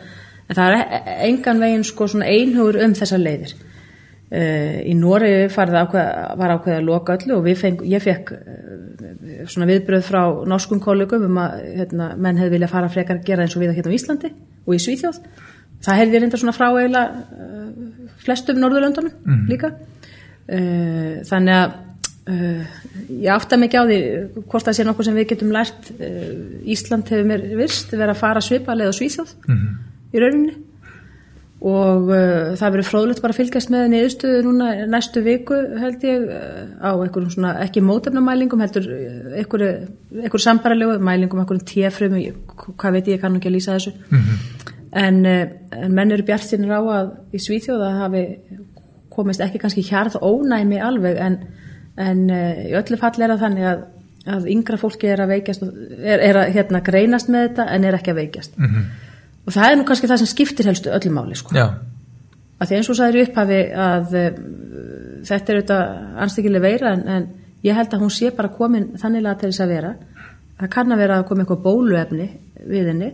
[0.48, 3.54] en það er e- engan veginn sko svona einhugur um þessar leiðir.
[3.54, 3.67] Uh,
[4.30, 5.48] í Nóri
[6.36, 11.24] var ákveð að loka öllu og feng, ég fekk uh, svona viðbröð frá norskum kollegum
[11.30, 13.96] um að hérna, menn hefði viljað fara frekar að gera eins og við hérna á
[13.96, 14.30] Íslandi
[14.66, 15.20] og í Svíþjóð
[15.86, 17.72] það hefði reynda svona frá eiginlega uh,
[18.24, 19.46] flestum Norðurlöndunum Mhm.
[19.48, 19.72] líka
[21.28, 21.72] þannig að
[23.08, 23.98] ég átta mikið á því
[24.48, 25.88] hvort það sé nokkuð sem við getum lært
[26.68, 29.68] Ísland hefur mér virst verið að fara svipalega á Svíþjóð Mhm.
[30.12, 30.54] í rauninni
[31.58, 36.26] og uh, það verður fróðlegt bara að fylgjast með niðurstöðu núna næstu viku held ég
[36.30, 39.72] uh, á einhverjum svona ekki mótefnamælingum heldur uh, einhverju,
[40.20, 42.14] einhverju sambaralegu mælingum, einhverjum téfrum
[42.78, 43.94] hvað veit ég, ég kann nú ekki að lýsa þessu.
[45.02, 45.42] En, uh,
[45.74, 48.22] en menn eru bjartinir á að í Svíþjóða hafi
[49.18, 51.40] komist ekki kannski hjarð ónæmi alveg en,
[51.98, 53.84] en í öllu fall er það þannig að,
[54.36, 57.98] að yngra fólki er að veikjast er, er að hérna, greinast með þetta en er
[57.98, 58.58] ekki að veikjast.
[58.62, 58.88] Mhm.
[59.48, 61.54] Og það er nú kannski það sem skiptir helstu öllu máli sko.
[62.58, 64.40] Að því eins og sagður í upphafi að uh,
[65.28, 65.84] þetta er auðvitað
[66.24, 67.28] anstíkileg veira en, en
[67.64, 69.92] ég held að hún sé bara komin þanniglega til þess að vera
[70.58, 72.28] það kann að vera að koma eitthvað bóluefni
[72.68, 73.10] við henni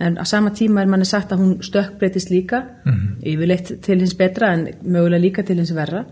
[0.00, 3.20] en á sama tíma er manni sagt að hún stökkbreytist líka Mhm.
[3.22, 6.04] yfirleitt til hins betra en mögulega líka til hins verra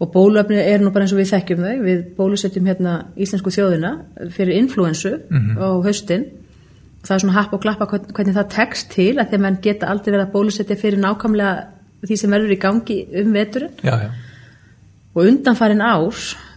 [0.00, 3.92] og bóluefni er nú bara eins og við þekkjum þau við bólusetjum hérna íslensku þjóðina
[4.30, 5.58] fyrir influensu Mhm.
[5.58, 6.24] á haustin
[7.02, 9.58] það er svona happ og klappa hvern- hvernig það tekst til að því að menn
[9.62, 11.66] geta aldrei verið að bólusetja fyrir nákvæmlega
[12.06, 14.10] því sem verður í gangi um veturinn já, já.
[15.14, 16.14] og undanfærin ár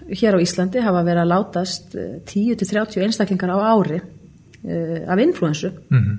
[0.10, 5.71] hér á Íslandi hafa verið að látast eh, 10-30 einstaklingar á ári uh, af influensu
[5.89, 6.17] Mhm.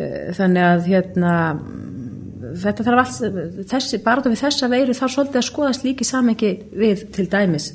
[0.00, 5.40] uh, þannig að hérna mm, þetta þarf allt þessi, bara við þessa veiru þarf svolítið
[5.42, 7.72] að skoðast líki samengi við til dæmis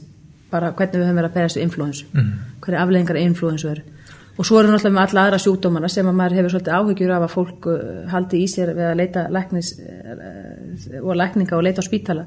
[0.52, 2.32] bara hvernig við höfum verið að berast við influensu Mhm.
[2.62, 3.82] hverju afleggingar influensu eru
[4.38, 7.26] og svo eru náttúrulega með alla aðra sjúkdómana sem að maður hefur svolítið áhyggjur af
[7.26, 7.82] að fólk uh,
[8.14, 12.26] haldi í sér við að leita læknis uh, og lækninga og leita á spítala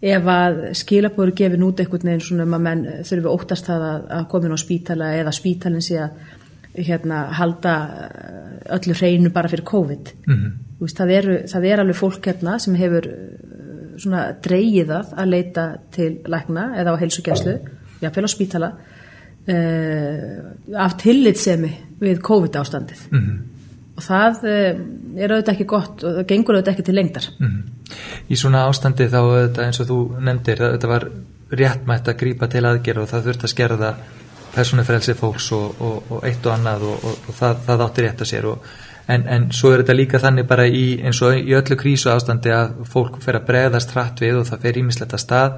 [0.00, 3.86] ef að skilabóður gefin út einhvern veginn svona um að menn þurfi að óttast það
[3.90, 6.20] að, að komin á spítala eða spítalinn sé að
[6.80, 10.50] hérna, halda uh, öllu hreinu bara fyrir COVID Mhm.
[10.80, 13.06] Þú veist, það, eru, það er alveg fólk hérna sem hefur
[14.00, 17.52] svona dreigið það að leita til lækna eða á heilsugjæslu,
[18.00, 18.70] jáfnvel á spítala
[19.48, 23.38] af tillitsemi við COVID ástandið Mhm.
[23.96, 27.62] og það uh, er auðvitað ekki gott og það gengur auðvitað ekki til lengdar Mhm.
[28.30, 31.08] Í svona ástandi þá þetta, eins og þú nefndir, þetta var
[31.50, 33.94] réttmætt að grípa til aðgerð og það þurft að skerða
[34.54, 38.30] persónufrelsi fólks og, og, og eitt og annað og, og, það, það átti rétt að
[38.30, 38.64] sér og,
[39.08, 42.50] en, en svo er þetta líka þannig bara í, eins og í öllu krísu ástandi
[42.54, 45.52] að fólk fer að bregðast hratt við og það fer ímislegt að stað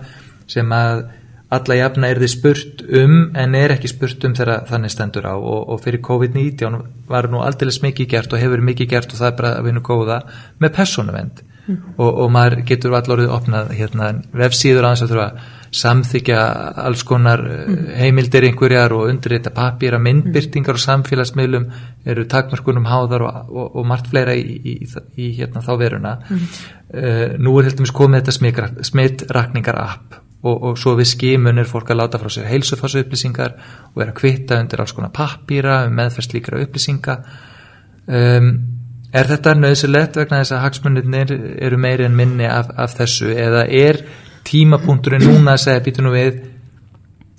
[0.47, 1.05] sem að
[1.53, 5.35] alla jafna er þið spurt um en er ekki spurt um þegar þannig stendur á.
[5.37, 9.31] Og, og fyrir COVID-19 var nú aldrei mikið gert og hefur mikið gert og það
[9.31, 10.21] er bara að vinna góða
[10.63, 15.27] með persónuvend og, og maður getur allorðið opnað hérna, vefsíður aðeins að þurfa
[15.83, 16.41] samþykja
[16.85, 17.85] alls konar mm.
[18.01, 21.69] heimildir einhverjar og undirreita papýra myndbyrtingar og samfélagsmiðlum
[22.13, 26.17] eru takmörkunum háðar og, og, margt fleira í, í, í, í hérna, þá veruna.
[26.29, 26.51] Mm.
[26.99, 31.71] uh, nú er heldur mis komið þetta smittrakningar app og, og svo við skimun er
[31.71, 33.55] fólk að láta frá sér heilsufásu upplýsingar
[33.93, 37.19] og er að kvitta undir alls konar papýra um meðferst líkra upplýsinga.
[38.11, 38.53] Um,
[39.15, 43.31] er þetta nöðsilegt vegna þess að hagsmunir eru meiri en minni af, af þessu?
[43.31, 44.01] Eða er
[44.49, 46.41] tímapunkturinn núna að segja býtu nú við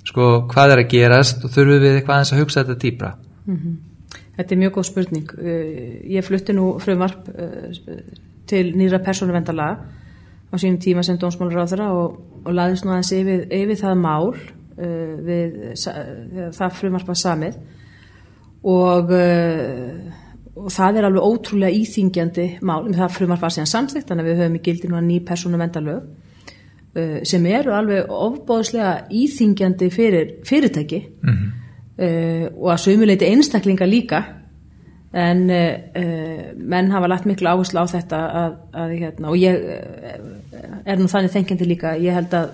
[0.04, 3.16] sko hvað er að gerast og þurfum við eitthvað aðeins að hugsa þetta dýbra
[4.34, 5.32] Þetta er mjög góð spurning.
[5.38, 5.58] Uh,
[6.10, 7.98] Ég flutti nú frumvarp uh,
[8.50, 9.68] til nýra persónuvendala
[10.54, 15.14] á sínum tíma sem dómsmálaráðara og, og laðist nú aðeins yfir, yfir það mál uh,
[15.26, 17.56] við þegar það frumvarp var samið.
[18.64, 20.20] Og, uh,
[20.54, 24.30] og það er alveg ótrúlega íþingjandi mál, en það frumvarp var síðan samþykkt þannig að
[24.30, 31.02] við höfum í gildinu að ný persónuvendalög uh, sem eru alveg ofbóðslega íþingjandi fyrir fyrirtæki.
[31.26, 31.52] Mhm.
[31.98, 34.24] uh, og að sömuleiti einstaklinga líka
[35.14, 40.80] en uh, menn hafa lagt miklu áherslu á þetta að, að hérna, og ég uh,
[40.84, 42.50] er nú þannig þengjandi líka ég held að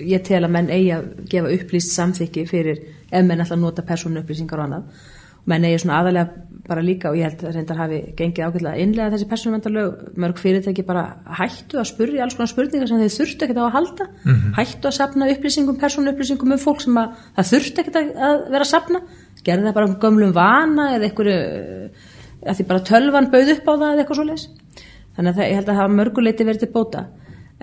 [0.00, 3.84] ég tel að menn eigi að gefa upplýst samþykki fyrir ef menn ætla að nota
[3.86, 5.02] persónu upplýsingar og annað.
[5.50, 9.10] Menn eigi svona aðalega bara líka og ég held að reyndar hafi gengið að innlega
[9.12, 11.02] þessi persónumendalög mörg fyrirtæki bara
[11.36, 14.06] hættu að spurja alls konar spurningar sem þeir þurftu ekkert á að halda.
[14.56, 18.64] Hættu að sapna upplýsingum, persónu upplýsingum um fólk sem að það þurftu ekkert að vera
[18.64, 19.02] að sapna
[19.46, 21.38] gerði það bara um gömlum vana eða einhverju
[22.44, 24.54] að því bara tölvan bauð upp á það eða eitthvað svo
[25.14, 27.04] þannig að það, ég held að það hafa mörguleiti verið til bóta.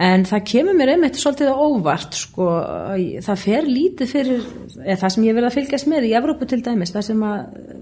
[0.01, 4.45] En það kemur mér einmitt svolítið óvart sko, að það fer lítið fyrir
[4.85, 7.41] eða það sem ég vil að fylgjast með í Evrópu til dæmis, það sem að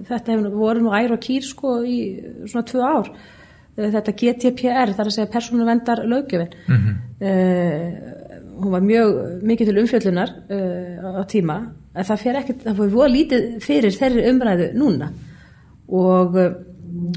[0.10, 2.00] þetta hefur voru nú ær og kýr sko í
[2.50, 3.12] svona tvö ár.
[3.80, 6.58] Þetta GTPR, það er að segja persónuvendar löggjöfin.
[6.66, 6.98] Mm
[8.60, 9.20] hún var mjög
[9.50, 11.60] mikið til umfjöllunar uh, á tíma
[11.94, 15.12] en það fer ekkert, það fór voða lítið fyrir þeirri umræðu núna.
[15.90, 16.58] Og, uh,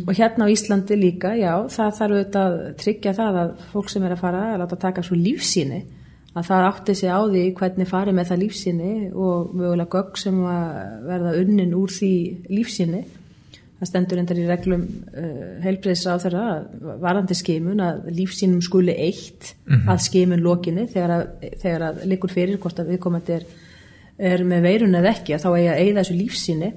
[0.06, 4.06] og hérna á Íslandi líka, já, það þarf auðvitað að tryggja það að fólk sem
[4.06, 5.82] er að fara að láta taka svo lífsýni
[6.32, 10.38] að það átti sig á því hvernig farið með það lífsýni og mögulega gögg sem
[10.48, 12.12] að verða unnin úr því
[12.56, 13.02] lífsýni
[13.82, 16.42] það stendur endar í reglum uh, heilbreyðsra á þeirra
[17.02, 19.56] varandi skimun að lífsýnum skuli eitt
[19.90, 21.24] að skimun lokinni þegar að,
[21.64, 23.48] þegar að likur fyrir hvort að viðkomandi er,
[24.30, 26.70] er með veirun eða ekki að þá eigi að eigða þessu lífsýni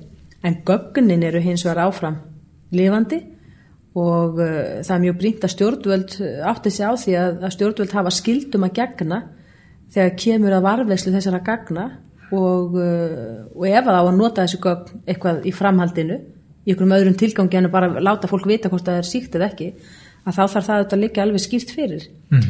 [0.46, 2.20] en gögnin eru hins vegar áfram
[2.74, 3.22] lifandi
[3.96, 7.98] og uh, það er mjög brínt að stjórnvöld átti sig á því að, að stjórnvöld
[8.00, 9.26] hafa skildum að gegna
[9.94, 11.92] þegar kemur að varvegslu þessara gagna
[12.34, 16.26] og, uh, og ef það á að nota þessu gögn eitthvað í framhaldinu
[16.66, 19.52] í einhverjum öðrum tilgangi en að bara láta fólk vita hvort það er síkt eða
[19.52, 19.70] ekki
[20.26, 22.46] að þá þarf það auðvitað líka alveg skýrt fyrir mm.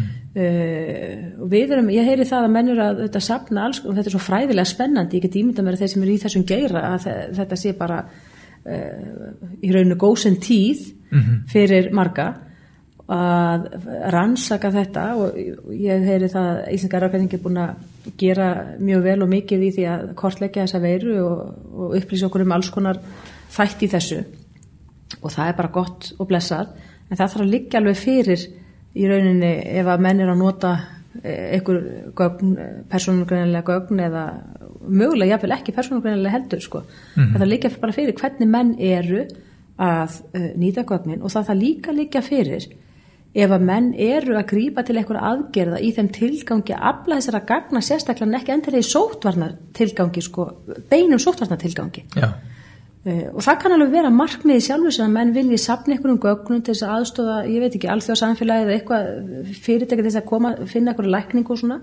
[1.44, 4.16] og við erum, ég heyri það að mennur að þetta sapna alls og þetta er
[4.16, 6.98] svo fræðilega spennandi, ég get ímynda mér að þeir sem eru í þessum geira að
[7.06, 10.86] þe- þetta sé bara uh, í rauninu góðsend tíð
[11.52, 12.30] fyrir marga
[13.06, 13.68] að
[14.16, 15.36] rannsaka þetta og
[15.78, 18.48] ég heyri það að Íslandska Rákvæðing er búin að gera
[18.82, 21.44] mjög vel og mikið í því að kortleggja þessa veiru og,
[21.76, 22.98] og upplýsa okkur um alls konar
[23.56, 24.20] þætt í þessu.
[25.22, 26.76] Og það er bara gott og blessað
[27.10, 28.46] en það þarf að liggja alveg fyrir
[28.96, 30.72] í rauninni ef að menn er að nota
[31.22, 31.82] eh, einhver
[32.18, 32.56] gögn,
[32.92, 34.24] persónugrænilega gögn eða
[34.86, 36.86] mögulega jafnvel ekki persónugrænilega heldur sko.
[37.16, 39.26] það þarf að liggja bara fyrir hvernig menn eru
[39.76, 42.68] að uh, nýta gögnin og það þarf líka að liggja fyrir
[43.36, 47.42] ef að menn eru að grípa til einhverja aðgerða í þeim tilgangi að afla þessara
[47.50, 50.46] gagna sérstaklega en ekki endur í sóttvarnar tilgangi sko,
[50.92, 52.30] beinum sóttvarnar tilgangi Já,
[53.06, 56.74] og það kann alveg vera markmiði sjálfur sem að menn vilji sapna einhverjum gögnum til
[56.74, 60.56] þess að aðstóða, ég veit ekki, alþjóða samfélagið eða eitthvað fyrirtæki til þess að koma,
[60.72, 61.80] finna einhverju lækningu og svona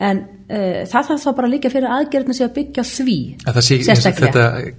[0.00, 3.64] en uh, það þarf þá bara líka fyrir aðgerðna sem að byggja því að það
[3.66, 3.90] sé og.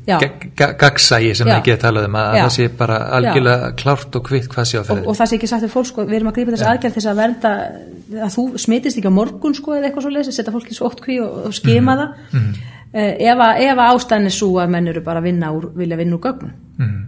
[0.07, 0.15] Já.
[0.15, 1.55] þetta ga- ga- gagnsægi sem Já.
[1.59, 2.41] ekki að tala um að, að Já.
[2.47, 5.37] það sé bara algjörlega klárt og kvitt hvað sé á og, ferðin og það sé
[5.37, 7.53] ekki sagt til fólk sko, við erum að grípa þess aðgerð þess að vernda
[8.25, 11.03] að þú smitist ekki á morgun sko eða eitthvað svo leys, setja fólki svo ótt
[11.05, 14.91] kví og, og skema það uh, ef, að, ef að ástæðan er svo að menn
[14.91, 16.53] eru bara að vinna úr, vilja vinna úr gögnum.
[16.81, 16.99] Mm.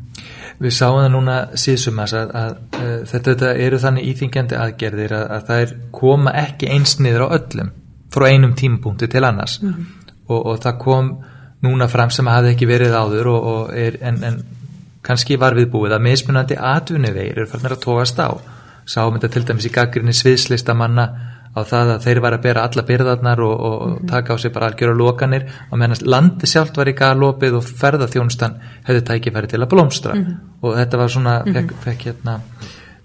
[0.64, 5.26] Við sáum það núna síðsumas að, að, að þetta, þetta eru þannig íþingjandi aðgerðir að,
[5.36, 7.72] að það er koma ekki eins niður á öllum
[8.14, 9.58] frá einum tímapunkti til annars.
[10.30, 11.10] Og, og það kom
[11.66, 14.40] núna fram sem að hafi ekki verið áður og, og er, en, en
[15.04, 18.32] kannski var viðbúið að mismunandi atvinniveir eru farnir að tóast á.
[18.86, 21.08] Sáum þetta til dæmis í gaggrinni sviðslistamanna
[21.54, 24.08] á það að þeir var að bera alla byrðarnar og, og Mhm.
[24.10, 28.56] taka á sig bara algjöra lokanir og meðan landi sjálft var í galopið og ferðaþjónustan
[28.88, 30.34] hefði tækifæri til að blómstra Mhm.
[30.64, 32.40] og þetta var svona, fekk, fekk hérna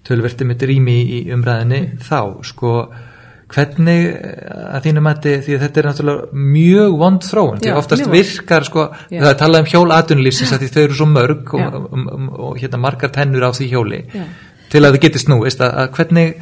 [0.07, 2.89] tölverti mitt rými í, umræðinni þá, sko
[3.49, 8.03] hvernig eh, að þínu mati því að þetta er náttúrulega mjög vond þróun því oftast
[8.05, 9.21] mjög virkar sko, Já.
[9.23, 11.65] það er talað um hjól atvinnulífsins að því þau eru svo mörg Já.
[11.65, 14.23] og, og, og, og hérna margar tennur á því hjóli Já.
[14.69, 16.35] til að það geti snúist að, að hvernig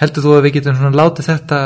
[0.00, 1.60] heldur þú að við getum svona látið þetta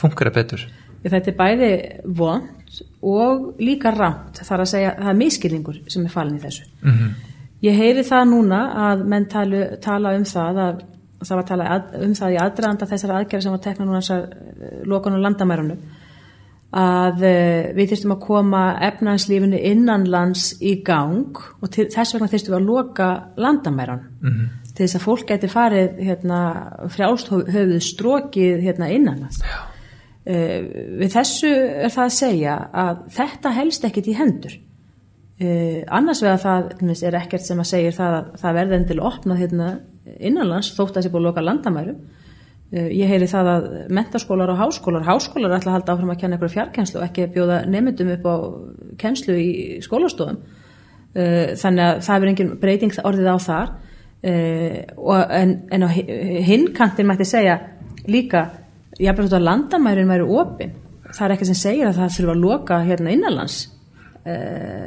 [0.00, 0.64] funkara betur?
[1.02, 1.70] Þetta er bæði
[2.06, 6.42] vond og líka rámt, það er að segja það er miskilningur sem er falin í
[6.46, 6.68] þessu.
[6.82, 7.12] Mm
[7.62, 10.80] Ég heyri það núna að menn talu, tala um það að
[11.22, 14.86] það var tala að, um það í aðdraðanda þessar aðgerði sem var tekna núna þessar
[14.90, 15.84] lokun og landamærunum
[16.72, 22.54] að uh, við þyrstum að koma efnanslífinu innanlands í gang og til, þess vegna þyrstum
[22.54, 24.02] við að loka landamæran.
[24.22, 24.50] -hmm.
[24.72, 26.40] Til þess að fólk geti farið hérna,
[26.92, 30.58] frjálst höfuð strókið hérna, innanlands uh,
[31.00, 34.56] við þessu er það að segja að þetta helst ekkit í hendur.
[35.42, 38.98] Uh, annars vegar það er ekkert sem að segja það að það verði enn til
[38.98, 39.70] að opna hérna,
[40.18, 42.02] innanlands þótt að það sé búið að loka landamærum.
[42.72, 46.38] Eh, ég heyri það að mentaskólar og háskólar, háskólar ætla að halda áfram að kenna
[46.38, 48.36] ykkur fjarkenslu og ekki bjóða nefndum upp á
[49.02, 49.50] kennslu í
[49.84, 50.38] skólastofum.
[51.12, 53.74] Þannig að það er engin breyting orðið á þar
[54.22, 54.82] eh,
[55.40, 57.58] en, en á hinnkantin mætti segja
[58.06, 58.46] líka,
[58.98, 60.74] ég bara að landamærin væri opinn.
[61.12, 63.56] Það er ekki sem segir að það þurfa að loka hérna innanlands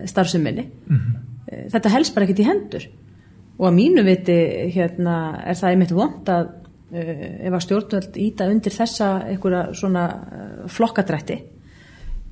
[0.08, 0.64] starfsuminni.
[0.64, 1.66] Mm -hmm.
[1.72, 2.86] Þetta helst bara ekkit í hendur
[3.58, 4.38] og að mínu viti
[4.72, 6.48] hérna, er það einmitt vond að
[6.94, 11.46] Eh, ef að stjórnvöld íta undir þessa einhverja svona eh, flokkadrætti eh,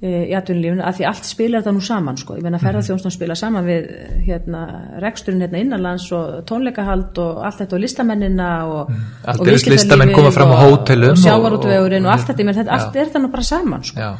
[0.03, 2.65] í atvinnulífunu að því allt spilar það nú saman sko, ég menna mhm.
[2.67, 3.87] ferðarþjónstum spila saman við
[4.27, 4.63] hérna
[5.03, 8.91] reksturinn hérna innanlands og tónleikahald og allt þetta og listamennina og,
[9.31, 12.99] og listamenn koma fram á hótelum og sjávarútvegurinn og, og allt þetta, menn þetta allt
[12.99, 14.11] er það nú bara saman sko, já.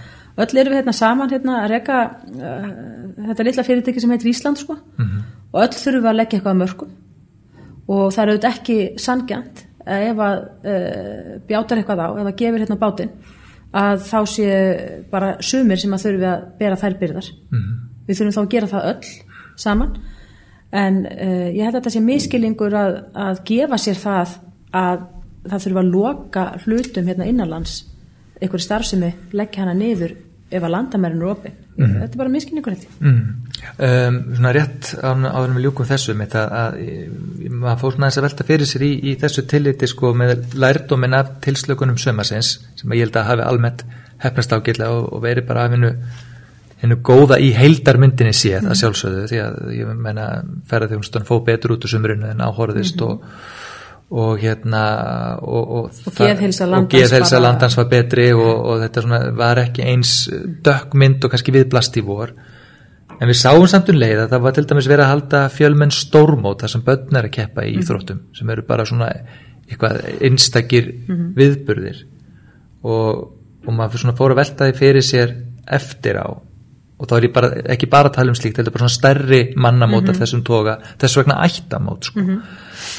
[0.46, 2.00] öll eru við hérna saman hérna að reyka
[2.32, 2.72] uh,
[3.34, 5.30] þetta lilla fyrirtæki sem heitir Ísland sko mm -hmm.
[5.52, 6.98] og öll þurfum að leggja eitthvað að mörgum
[7.88, 12.60] og það er auðvitað ekki sangjant ef að uh, bjátar eitthvað á, ef að gefur
[12.64, 13.12] hérna bátinn
[13.74, 14.50] að þá sé
[15.12, 17.80] bara sumir sem að þurfi að bera þær byrðar mm -hmm.
[18.08, 19.14] við þurfum þá að gera það öll
[19.56, 19.96] saman
[20.74, 24.38] en uh, ég held að þetta sé miskilingur að, að gefa sér það
[24.74, 25.08] að
[25.44, 27.74] það þurfi að loka hlutum hérna innanlands
[28.42, 30.16] einhverju starfsemi leggja hana niður
[30.54, 32.00] ef að landamærin eru opið mm -hmm.
[32.02, 33.53] þetta er bara miskinningur þetta mm -hmm.
[33.78, 36.78] Um, Svona rétt áður með ljúkum þessu með það að
[37.50, 41.18] maður fór svona þess að velta fyrir sér í, í þessu tilliti sko með lærdómin
[41.18, 43.84] af tilslökunum sömarsins sem ég held að hafi almennt
[44.24, 45.92] hefnast ágilla og, og veri bara af hennu
[46.84, 48.80] hennu góða í heildarmyndinni séð að mhm.
[48.82, 50.30] sjálfsögðu því að ég menna
[50.70, 53.12] ferðarþjónustan fó betur út úr sömurinu en áhorðist mhm.
[53.12, 53.62] og
[54.14, 54.82] og hérna
[55.42, 60.12] og, og, og geðhelsa landans, landans var betri og, og þetta svona, var ekki eins
[60.66, 62.36] dökkmynd og kannski viðblast í vor
[63.20, 65.94] en við sáum samt um leið að það var til dæmis verið að halda fjölmenn
[65.96, 68.38] stórmót þar sem börn er að keppa í Íþróttum mm.
[68.40, 69.12] sem eru bara svona
[69.68, 71.30] eitthvað einstakir mm -hmm.
[71.38, 72.06] viðburðir
[72.84, 75.36] og maður svona fór að velta því fyrir sér
[75.68, 76.28] eftir á
[77.04, 78.98] og þá er ég bara, ekki bara að tala um slíkt þetta er bara svona
[78.98, 80.20] stærri mannamót af mm -hmm.
[80.20, 82.20] þessum toga þess vegna ættamót sko.
[82.20, 82.42] -hmm.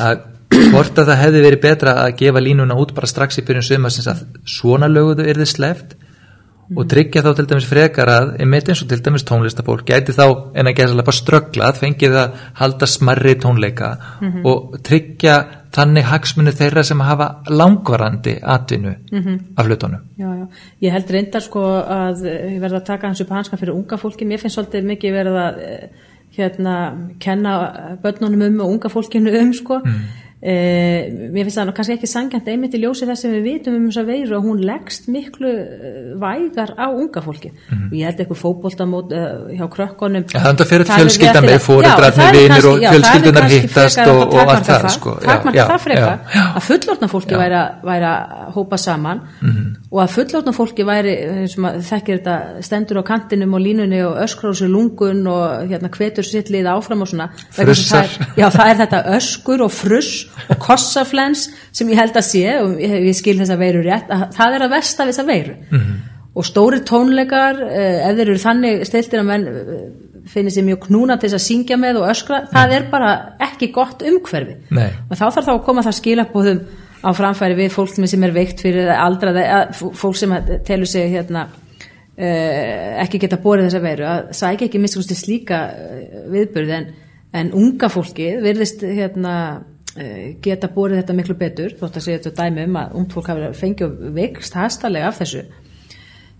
[0.00, 0.18] að
[0.54, 3.86] hvort að það hefði verið betra að gefa línuna út bara strax í byrjun sögum
[3.86, 5.96] að svona löguðu er þið sleft.
[6.72, 10.24] Og tryggja þá til dæmis frekar að einmitt eins og til dæmis tónlistafólk gæti þá
[10.56, 14.46] en að gera bara strögglað fengið að halda smarri tónleika mm -hmm.
[14.48, 15.36] og tryggja
[15.74, 19.38] þannig hagsmunni þeirra sem hafa langvarandi atvinnu mm -hmm.
[19.56, 20.46] af hlutunum já, já.
[20.82, 24.24] Ég held reyndar sko að ég verða að taka hans upp hanskan fyrir unga fólki
[24.24, 25.88] mér finnst svolítið mikið verið að eh,
[26.36, 30.23] hérna kenna börnunum um og unga fólkinu um sko mm.
[30.44, 33.84] Eh, mér finnst það kannski ekki sangjant einmitt í ljósi þess að við vitum um
[33.86, 37.86] þess að veiru og hún leggst miklu eh, vægar á unga fólki mm -hmm.
[37.86, 41.64] og ég held eitthvað fókbóltamót uh, eh, hjá krökkunum ja, Þannig að fyrir fjölskyldan með
[41.64, 45.16] fóredrarni vinir og fjölskyldunar hittast og, og allt það sko.
[45.24, 49.72] Takmarka það frekar að fullortna fólki væri að hópa saman mm -hmm.
[49.94, 51.12] Og að fullortna fólki væri
[51.54, 56.50] þekkir þetta stendur á kantinum og línunni og öskrar sér lungun og hérna hvetur sitt
[56.50, 61.46] lið áfram og svona það er, Já það er þetta öskur og fruss og kossaflens
[61.70, 64.66] sem ég held að sé og ég skil þess að veiru rétt að það er
[64.66, 66.02] að versta við þess að veiru mm -hmm.
[66.34, 69.84] og stóri tónleikar eh, ef þeir eru þannig stiltir að menn eh,
[70.26, 73.70] finnir sér mjög knúna til þess að syngja með og öskra, það er bara ekki
[73.70, 74.88] gott umhverfi Nei.
[75.10, 76.60] og þá þarf þá að koma það skilabóðum
[77.04, 79.44] á framfæri við fólk sem er veikt fyrir aldraði,
[79.76, 81.50] fólk sem telur sig hérna
[82.14, 86.84] Uh, ekki geta borið þessa veru að sækja ekki miskusti slíka uh, viðbörð en,
[87.34, 89.32] en unga fólki verðist hérna
[89.94, 93.28] Eh, geta borið þetta miklu betur þótt að segja þetta dæmi um að ungt fólk
[93.30, 95.44] hafi fengið veikst hastalega af þessu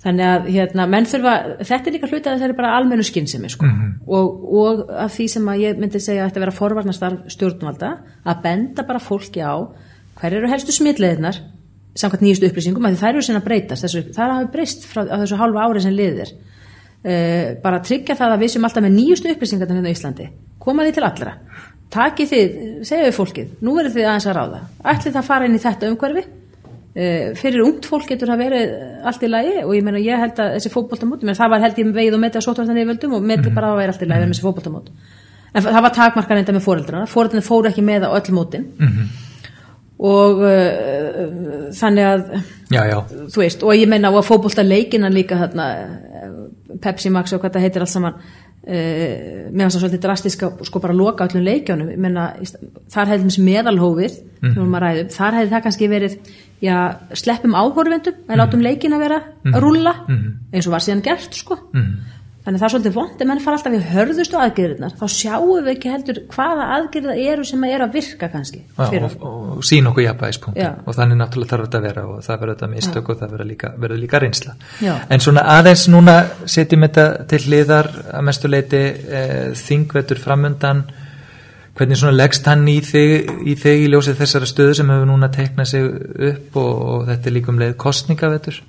[0.03, 3.53] þannig að hérna, menn þurfa þetta er líka hluti að það er bara almennu skinnsemi
[3.55, 3.69] sko.
[3.69, 3.93] mm -hmm.
[4.11, 7.93] og, og af því sem að ég myndi segja að þetta vera forvarnastarf stjórnvalda
[8.25, 9.55] að benda bara fólki á
[10.21, 11.41] hver eru helstu smitleðinar
[11.99, 12.87] samkvæmt nýjustu upplýsingum?
[12.89, 13.87] Að þær eru sinna breytast.
[13.87, 18.41] Þessu, það hafi breyst frá þessu halva ári sem liðir uh, bara tryggja það að
[18.45, 20.27] við sem alltaf með nýjustu upplýsingar hérna í Íslandi.
[20.63, 21.33] Koma því til allra.
[21.95, 22.47] Takið þið,
[22.89, 24.61] segja við fólkið nú verður þið aðeins að ráða.
[24.83, 26.25] Ætlið það að fara inn í þetta umhverfi?
[26.95, 28.65] Uh, fyrir ungt fólk getur það verið
[29.11, 31.89] allt í lagi og ég, meina, ég held að þessi fókbóltamót það var held ég
[31.97, 33.57] veið og metið að sótvartan í völdum og metið mm.
[33.57, 34.23] bara að vera allt í lagi
[40.05, 42.25] og uh, þannig að
[42.75, 42.97] já, já,
[43.33, 46.33] þú veist, og ég meina á að fótbolta leikina líka þarna, eh,
[46.83, 48.25] Pepsi Max og hvað það heitir allt saman uh,
[48.69, 52.27] mér finnst það svolítið drastisk að sko bara loka öllum leikjónum, ég meina
[52.93, 56.19] þar hefði þessi meðalhófið mm ræðum, þar hefði það kannski verið
[56.61, 56.77] já,
[57.17, 59.95] sleppum áhorfendum en látum leikina vera að rúlla
[60.53, 61.63] eins og var síðan gert sko
[62.45, 64.95] þannig að það er svolítið vond ef menn fara alltaf í hörðustu aðgerðirnar.
[64.99, 69.15] Þá sjáum við ekki heldur hvaða aðgerða eru sem eru að virka kannski já og,
[69.25, 70.75] og sín okkur jafnvægispunkti Já.
[70.85, 73.49] og þannig náttúrulega þarf þetta að vera og það verður þetta mistök og það verður
[73.49, 74.57] líka, verður líka reynsla.
[74.85, 74.93] Já.
[75.09, 79.25] en svona aðeins núna setjum þetta til hliðar að mestu leiti e,
[79.65, 80.85] þingvetur framundan.
[81.75, 85.33] Hvernig svona leggst hann í þig í, þig í ljósið þessara stöðu sem hefur núna
[85.33, 85.89] teiknað sig
[86.29, 88.61] upp og, og þetta er líka um leið kostningavetur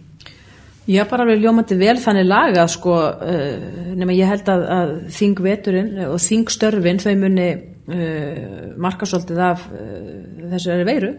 [0.86, 3.54] Já, bara alveg ljómandi vel þannig lagað sko, uh,
[3.98, 10.12] nema ég held að, að þingveturinn og þingstörfin þau muni uh, marka svolítið af uh,
[10.52, 11.10] þessu er veiru.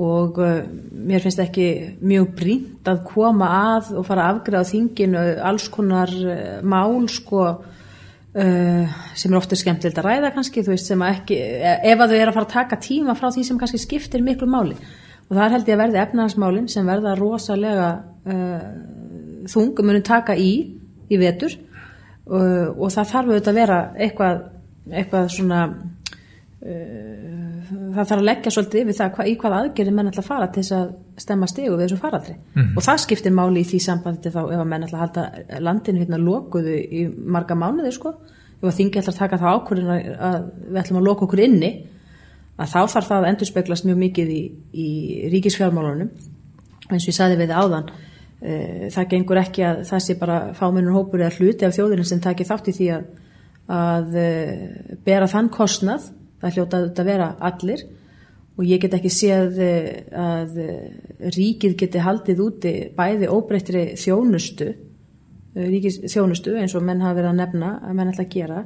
[0.00, 1.66] Og mér finnst ekki
[2.08, 6.14] mjög brínt að koma að og fara að afgræða þinginu alls konar
[6.64, 7.42] mál sko
[8.30, 12.16] sem er ofta skemmtilegt að ræða kannski, þú veist, sem að ekki ef að þau
[12.20, 14.78] eru að fara að taka tíma frá því sem kannski skiptir miklu máli
[15.30, 17.90] og það er held ég að verði efnahagsmálin sem verða rosalega
[18.26, 18.64] uh,
[19.50, 20.52] þung munum taka í
[21.10, 21.54] í vetur.
[22.30, 24.42] Uh, og það þarf auðvitað að vera eitthvað,
[24.90, 27.30] eitthvað svona uh,
[27.70, 30.48] það þarf að leggja svolítið yfir það hva, í hvað aðgerði menn ætla að fara
[30.50, 30.90] til þess að
[31.24, 32.36] stemma stigu við þessum faraldri.
[32.74, 36.02] Og það skiptir máli í því sambandi þá ef að menn ætla að halda landinu
[36.02, 37.06] hérna lokuðu í
[37.36, 38.14] marga mánuði sko.
[38.60, 41.70] Að þingi ætla að taka það ákvörðin að við ætlum að loka okkur inni
[42.60, 44.40] að þá þarf það að endurspeglast mjög mikið í,
[44.72, 44.88] í
[45.32, 46.10] ríkisfjármálunum.
[46.90, 50.96] Eins og ég saði við áðan e, það gengur ekki að það sé bara fámennur
[50.96, 53.06] hópur eða hluti af þjóðurinn sem taki þátt í því að,
[53.76, 54.28] að e,
[55.06, 56.10] bera þann kostnað.
[56.40, 57.86] Það hljóta að vera allir.
[58.60, 59.72] Og ég get ekki séð e,
[60.12, 60.60] að
[61.36, 64.72] ríkið geti haldið úti bæði óbreyttri þjónustu
[65.54, 68.60] ríkis þjónustu eins og menn hafa verið að nefna að menn ætla að gera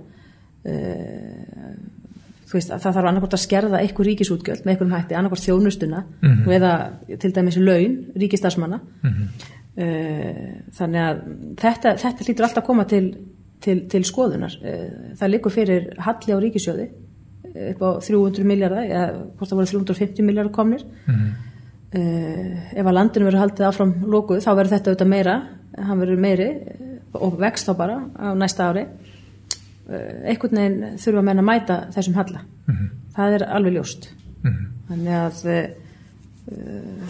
[2.59, 6.48] veist, að það þarf annarkort að skerða eitthvað ríkisútgjöld með einhverjum hætti, annarkort þjónustuna Mhm.
[6.57, 6.72] eða
[7.20, 9.28] til dæmis laun ríkistarsmanna Mhm.
[9.78, 11.22] uh, þannig að
[11.61, 13.07] þetta, þetta hlýtur alltaf að koma til,
[13.61, 16.86] til, til skoðunar uh, það likur fyrir halli á ríkisjóði
[17.55, 21.28] eh, upp á 300 miljardar eða hvort það voru 350 miljardar komnir Mhm.
[21.94, 25.36] uh, ef að landinu verður haldið áfram lókuð þá verður þetta auðvitað meira
[25.78, 28.86] hann verður meiri eh, og vext þá bara á næsta ári
[29.91, 32.91] einhvern veginn þurfa menn að mæta þessum halla Mhm.
[33.16, 34.09] það er alveg ljóst
[34.45, 34.66] Mhm.
[34.89, 35.66] þannig að uh,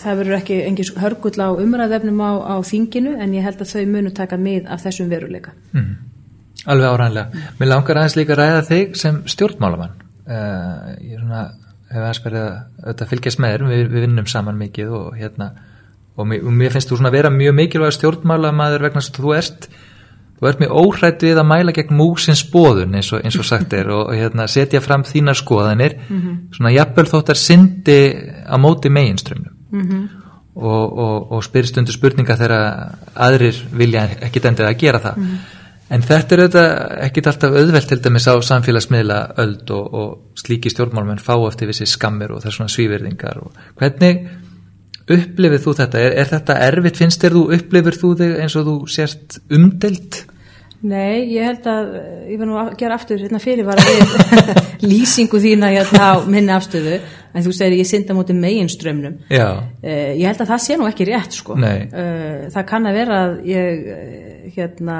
[0.03, 3.87] það verður ekki engin hörgull á umræðefnum á, á þinginu en ég held að þau
[3.91, 5.95] munu taka mið af þessum veruleika Mhm.
[6.67, 7.29] Alveg árænlega.
[7.61, 9.91] Mér langar aðeins líka að ræða þig sem stjórnmálamann.
[10.25, 11.43] Uh, ég er svona,
[11.91, 12.55] hef aðeins verið að
[12.87, 15.51] auðvitað fylgjast með þér, við, við vinnum saman mikið og hérna,
[16.17, 19.69] og mér, og mér finnst þú svona vera mjög mikilvæg stjórnmálamaður vegna að þú ert,
[20.39, 23.73] þú ert mjög óhrætt við að mæla gegn músins bóðun eins og, eins og sagt
[23.77, 25.97] er og, og hérna, setja fram þínar skoðanir,
[26.57, 28.01] svona jafnvel þóttar syndi
[28.45, 30.05] á móti meginströmmum mm
[30.55, 32.55] og, og, og spyr stundu spurninga þegar
[33.27, 35.29] aðrir vilja ekkit endur að gera það.
[35.95, 36.71] En þetta er auðvitað
[37.05, 41.87] ekkit alltaf auðvelt til dæmis á samfélagsmiðla öld og, og slíki stjórnmálmenn fá eftir vissi
[41.89, 44.23] skammir og þess svona svíverðingar og hvernig
[45.11, 46.05] upplifir þú þetta?
[46.05, 47.01] Er, er þetta erfitt?
[47.01, 50.23] Finnst þér þú, upplifir þú þig eins og þú sérst umdelt?
[50.85, 54.11] Nei, ég held að eh, ég verð nú að gera aftur hérna fyrirvara við
[54.91, 59.49] lýsingu þína hérna á minni afstöðu en þú segir ég synda mútið meginströmmnum Já,
[59.85, 61.59] Uh, ég held að það sé nú ekki rétt sko.
[61.61, 63.83] Uh, það kann að vera að ég
[64.55, 64.97] hérna,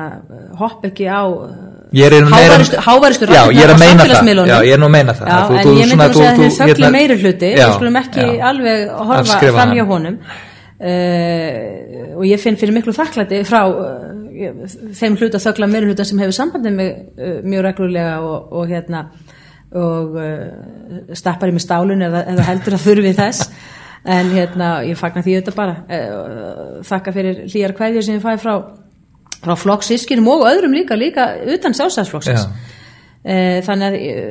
[0.61, 1.25] hopp ekki á
[1.95, 2.13] Er
[2.89, 4.47] háværistu Já, ég er að meina það.
[4.49, 5.29] Já, ég er nú að meina það.
[5.29, 7.51] Já, Þú- en þú ég myndi nú segja að þeir þú- þögli hérna- meiri hluti
[7.55, 8.43] Já, við skulum ekki já.
[8.49, 8.79] alveg
[9.11, 10.17] horfa fram hjá honum
[11.05, 14.65] uh, og ég finn fyrir miklu þakklæti frá uh,
[14.99, 19.05] þeim hluta þögla meiri hluta sem hefur sambandið mig uh, mjög reglulega og, og hérna
[19.75, 23.51] og uh, stappar í mig stálun eða, eða heldur að þurfi þess
[24.05, 25.75] en hérna ég fagna því þetta bara
[26.85, 28.57] þakka fyrir hlýjar kvæðir sem ég fæði frá
[29.45, 32.73] frá flokksískinum og öðrum líka líka utan sjálfstæðsflokksins Já.
[33.25, 34.25] Eh, þannig að eh,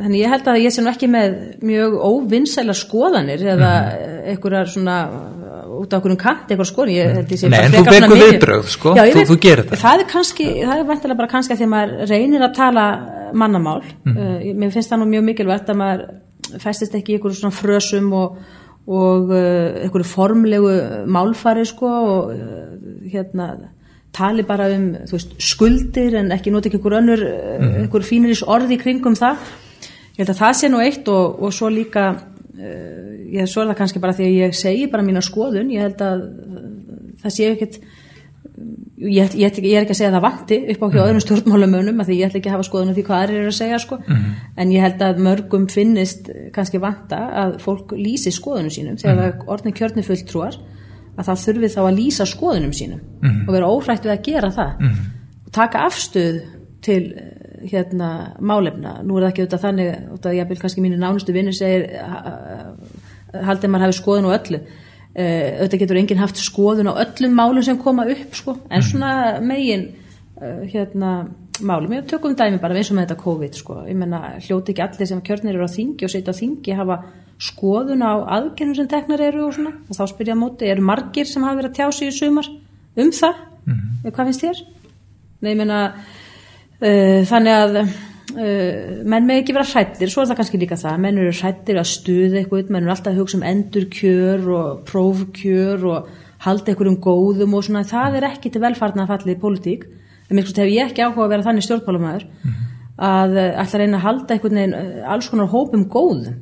[0.00, 1.34] þannig ég held að ég sé nú ekki með
[1.68, 4.14] mjög óvinnsæla skoðanir eða Mhm.
[4.32, 7.72] einhverjar svona uh, út á einhverjum kant einhver skoðan ég held ég sé Nei, en
[7.72, 8.94] þú vekur viðbrögð, sko.
[8.96, 9.82] Já, Þú- veit- þú gerir það.
[9.84, 12.84] það er kannski, það er vantilega bara kannski að því að maður reynir að tala
[13.34, 14.16] mannamál Mhm.
[14.16, 16.06] uh, mér finnst það nú mjög mikilvægt að maður
[16.58, 18.36] festist ekki í einhverju svona frösum og,
[18.88, 20.72] og uh, einhverju formlegu
[21.06, 22.40] málfari sko og uh,
[23.12, 23.50] hérna
[24.18, 27.76] tali bara um veist, skuldir en ekki nota ekki einhver önnur mm.
[27.84, 29.46] einhver fínuris orði í kringum það.
[30.16, 33.70] Ég held að það sé nú eitt og, og svo líka uh, ég svo er
[33.72, 36.68] það kannski bara því að ég segi bara mína skoðun, ég held að uh,
[37.22, 37.80] það sé ekkert
[38.98, 42.02] ég, ég, ég er ekki að segja að það vanti upp á hjá öðrum stjórnmálamönum
[42.06, 43.98] því ég ætla ekki að hafa skoðun af því hvað aðrir eru að segja sko.
[44.00, 44.32] Mhm.
[44.56, 49.28] en ég held að mörgum finnist kannski vanta að fólk lýsi skoðunum sínum þegar það
[49.28, 50.58] er orðin kjörni fulltrúar
[51.18, 53.00] að það þurfi þá að lýsa skoðunum sínum
[53.46, 54.84] og vera óhrætt við að gera það.
[55.44, 56.40] Og taka afstöð
[56.84, 58.10] til eh, hérna
[58.40, 58.98] málefna.
[59.02, 61.88] Nú er það ekki auðvitað þannig auðvitað ég vil kannski mínu nánustu vinnu segir
[63.34, 64.62] haldið maður hafi skoðun á öllu.
[65.18, 68.54] Uh, auðvitað getur enginn haft skoðun á öllum málum sem koma upp sko.
[68.70, 69.88] En svona megin
[70.38, 71.12] uh, hérna
[71.58, 74.84] málum, ég tökum dæmi bara eins og með þetta COVID sko, ég menna hljóti ekki
[74.84, 76.98] allir sem kjörnir eru á þingi og setja á þingi hafa
[77.38, 81.44] skoðun á aðgennum sem teknar eru og svona, og þá spyrja móti eru margir sem
[81.46, 82.48] hafa verið að tjá sig í sumar
[82.98, 83.42] um það,
[84.10, 84.62] hvað finnst þér?
[85.38, 90.40] Nei, ég menna uh, þannig að uh, menn með ekki vera hrættir, svo er það
[90.40, 90.96] kannski líka það.
[91.04, 95.86] Menn eru hrættir að stuða eitthvað menn eru alltaf að hugsa um endurkjör og prófkjör
[95.92, 96.10] og
[96.42, 99.86] halda eitthvað um góðum og svona, það er ekki til velfarnar fallið í pólitík,
[100.26, 102.26] en mér hef ég ekki áhuga að vera þannig stjórnbálumæður
[102.98, 106.38] að uh, ætla að reyna að halda uh, alls konar hópum góðum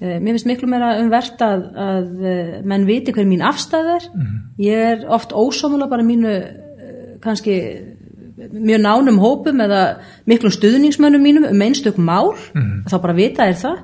[0.00, 4.08] mér finnst miklu meira umvert að, að uh, menn viti hver mín afstæð er.
[4.60, 7.56] Ég er oft ósámulega bara mínu uh, kannski
[8.36, 9.82] mjög nánum hópum eða
[10.28, 12.34] miklum stuðningsmönnum mínum um einstök mál.
[12.86, 13.82] Þá bara vita er það.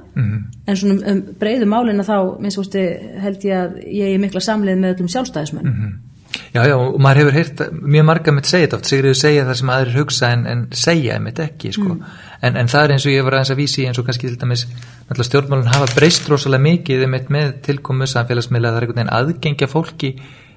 [0.67, 2.77] En svona um, um breiðu málina þá minnst
[3.25, 6.12] held ég að ég er mikla samleið með öllum sjálfstæðismönnum
[6.53, 9.59] Já, já, og maður hefur heyrt mjög marga mitt segja þetta oft, Sigriður segja það
[9.61, 11.97] sem aðrir hugsa en, en segja mitt ekki, sko.
[12.43, 14.39] En, en það er eins og ég var aðeins að vísi eins og kannski til
[14.41, 14.67] dæmis,
[15.09, 19.71] náttúrulega stjórnmálun hafa breyst rosalega mikið mitt með tilkomu samfélagsmiðla, það er einhvern veginn aðgengja
[19.73, 20.13] fólki,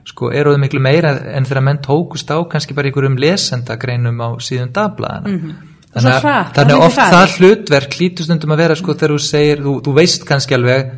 [0.06, 4.30] sko, eru það miklu meira en þegar menn tókust á kannski bara einhverjum lesendagreinum á
[4.44, 5.32] síðan dagbladana.
[5.32, 5.72] Mm -hmm.
[5.96, 7.16] Þannig og að miklu oft hraðar.
[7.16, 10.92] það hlutverk lítur stundum að vera, sko, þegar þú segir, þú, þú veist kannski alveg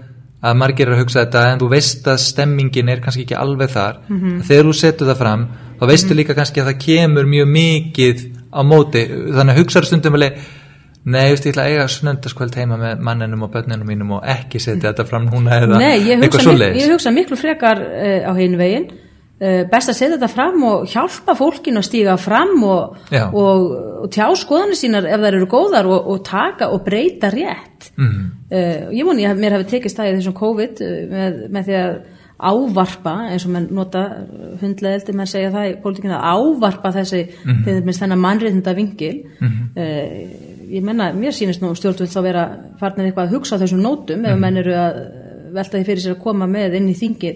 [0.43, 3.73] að margir eru að hugsa þetta en þú veist að stemmingin er kannski ekki alveg
[3.73, 3.97] þar.
[4.09, 4.41] Mhm.
[4.47, 5.47] þegar þú setur það fram
[5.79, 8.23] þá veistu líka kannski að það kemur mjög mikið
[8.53, 9.03] á móti.
[9.07, 10.37] Þannig að hugsaður stundum alveg
[11.07, 14.59] nei, veist, ég ætla að eiga snöndaskvöld heima með manninum og börninum mínum og ekki
[14.59, 16.81] setja þetta fram núna eða Nei, ég hugsa, mik svoleiðis.
[16.83, 18.89] ég hugsa miklu frekar uh, á hinn veginn
[19.71, 22.95] best að setja þetta fram og hjálpa fólkinu að stíga fram og,
[23.33, 23.65] og,
[24.03, 28.23] og tjá skoðanir sínar ef þær eru góðar og, og taka og breyta rétt Mhm.
[28.51, 31.75] uh, ég voni að mér hafi tekist það í þessum COVID uh, með, með því
[31.83, 31.97] að
[32.37, 34.01] ávarpa eins og menn nota
[34.61, 37.63] hundleðildi menn segja það í pólitíkinu að ávarpa þessi mm Mhm.
[37.81, 37.97] -hmm.
[37.99, 40.07] þennan mannréttinda vingil uh,
[40.69, 42.43] ég menna, mér sýnist nú stjórnvöld þá vera
[42.79, 44.93] farnir eitthvað að hugsa á þessum nótum ef menn eru að
[45.53, 47.35] velta því fyrir sér að koma með inn í þingið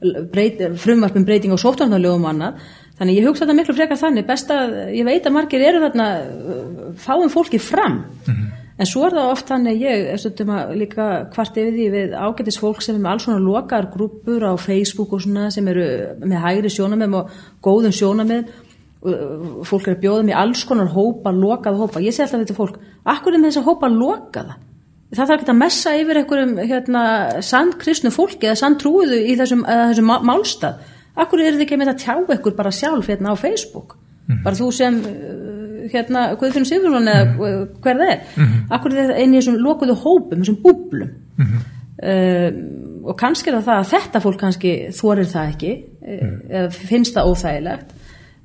[0.00, 2.68] frumvarpum breyting á sóttvarnarlögum og annað.
[2.98, 4.26] Þannig ég hugsa þetta miklu frekar þannig.
[4.26, 8.00] Best að ég veit að margir eru þarna uh, fáum fólki fram.
[8.78, 12.82] En svo er það oft þannig ég að líka hvart yfir því við ágætis fólk
[12.84, 15.86] sem er með alls svona lokar grúpur á Facebook og svona sem eru
[16.22, 17.32] með hægri sjónamið og
[17.66, 18.52] góðum sjónamið
[19.02, 22.02] og fólk er að bjóða mér alls konar hópa, lokað hópa.
[22.02, 24.58] Ég segi alltaf til fólk, akkur er með þess að hópa lokaða
[25.14, 27.02] það þarf ekki að messa yfir einhverjum hérna,
[27.44, 30.82] sandkristnu fólki eða sandtrúiðu í þessum, þessum má- málstað.
[31.18, 33.96] Akkur er þið ekki með að tjá ykkur bara sjálf hérna á Facebook?
[34.44, 38.20] Bara þú sem uh, hérna Guðfinn Sigurðsson eða uh, hver það er.
[38.76, 41.14] Akkur er einn í þessum lokuðu hópum þessum búblum?
[41.98, 42.50] Uh,
[43.08, 47.30] og kannski er það að þetta fólk kannski þorir það ekki uh, eða finnst það
[47.32, 47.94] óþægilegt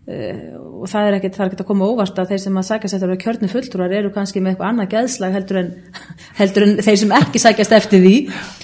[0.04, 3.12] og það er ekkert, er að koma óvart að þeir sem að sækjast eftir að
[3.14, 5.70] vera kjörni fulltrúar eru kannski með eitthvað annað geðslag heldur en,
[6.42, 8.18] heldur en þeir sem ekki sækjast eftir því.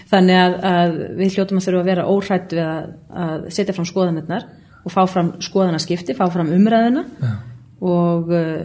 [0.09, 2.89] Þannig að, að við hljótum að þurfa að vera óhrætt við að,
[3.23, 4.49] að setja fram skoðanirnar
[4.83, 7.31] og fá fram skoðanaskipti, fá fram umræðina Já.
[7.87, 8.59] og uh,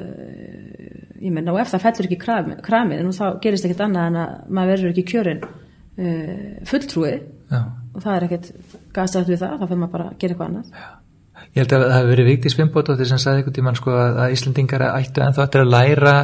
[1.23, 4.21] ég menna og ef það fellur ekki kramið, kramið nú þá gerist ekkert annað en
[4.25, 6.35] að maður verður ekki kjörin uh,
[6.71, 7.15] fulltrúi.
[7.55, 7.61] Já.
[7.95, 8.53] og það er ekkert
[8.97, 11.03] gastætt við það, þá fyrir maður bara að gera eitthvað annað
[11.55, 14.33] Ég held að það hefur verið vikti svimbóttir sem sagði einhvern tímann sko að, að
[14.35, 16.15] Íslandingar ættu ennþá eftir að læra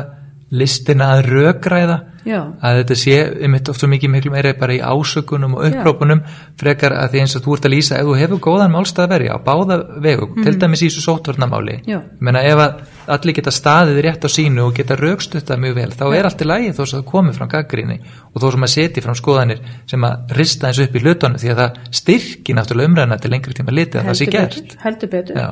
[0.51, 2.41] listina að rökræða Já.
[2.59, 6.25] að þetta sé einmitt oft svo mikið miklu meira bara í ásökunum og upprópunum
[6.59, 9.15] frekar að því eins og þú ert að lýsa ef þú hefur góðan málstað að
[9.15, 12.01] verja á báða vegum til dæmis í þessu sóttvarnamáli Já.
[12.03, 12.83] ég meina ef að
[13.15, 16.47] allir geta staðið rétt á sínu og geta rökstutta mjög vel þá er allt í
[16.49, 17.99] lagi þó sem það komi fram gaggrinni
[18.31, 21.53] og þó sem að setja fram skoðanir sem að rista eins upp í hlutunum því
[21.53, 24.77] að það styrki náttúrulega umræðina til lengri tíma litið að það sé gert.
[24.85, 25.41] heldur betur.
[25.41, 25.51] Já.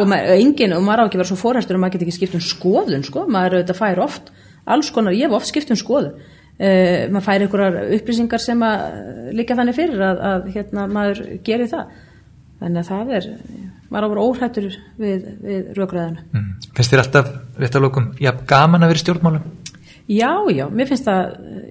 [0.00, 2.38] og maður, engin, og maður á ekki vera svo fóræstur og maður get ekki skipt
[2.38, 3.26] um skoðun sko.
[3.28, 4.32] maður auðvitað fær oft
[4.66, 6.16] alls konar, ég hef oft skipt um skoðun.
[6.56, 11.68] Uh, maður fær einhverjar upplýsingar sem að líka þannig fyrir að, að hérna, maður gerir
[11.68, 11.90] það
[12.60, 13.28] þannig að það er
[13.90, 14.66] maður á að vera óhrættur
[14.98, 16.48] við, við rökræðinu Mm.
[16.76, 19.42] Finnst þér alltaf, rétt að lókum, já, gaman að vera stjórnmálum?
[20.06, 21.22] Já, já, mér finnst það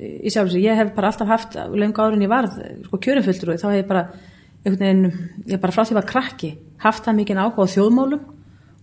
[0.01, 2.57] í sjálf og sér, ég hef bara alltaf haft lengur áður en ég varð,
[2.87, 4.03] sko kjörinfulltur og þá hef ég bara,
[4.65, 6.49] einhvern veginn ég bara frá því að krakki,
[6.83, 8.23] haft það mikið áhuga á þjóðmálum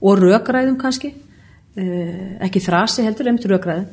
[0.02, 3.86] og rökræðum kannski uh, ekki þrasi heldur, einmitt rökræðum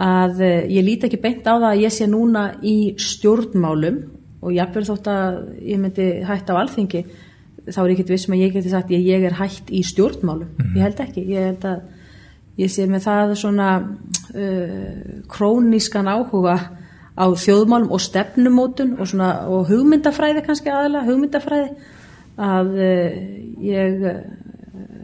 [0.00, 3.98] að uh, ég líti ekki beint á það að ég sé núna í stjórnmálum
[4.40, 5.82] og jáfnveg þótt að ég
[7.74, 10.50] þá er ég ekkert vissum að ég geti sagt ég, ég er hætt í stjórnmálum,
[10.56, 10.76] mm.
[10.76, 11.88] ég held ekki ég held að
[12.60, 14.90] ég sé með það svona uh,
[15.30, 16.56] krónískan áhuga
[17.20, 21.72] á þjóðmálum og stefnumótun og, svona, og hugmyndafræði kannski aðla, hugmyndafræði
[22.40, 23.16] að uh,
[23.64, 24.20] ég uh,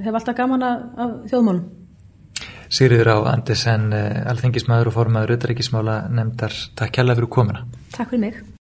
[0.05, 1.65] hef alltaf gaman af þjóðmálum.
[2.67, 7.67] Sigriður á Andis en uh, alþengismæður og formaður auðaríkismála nefndar takk kjalla fyrir komuna.
[7.95, 8.47] Takk fyrir mig.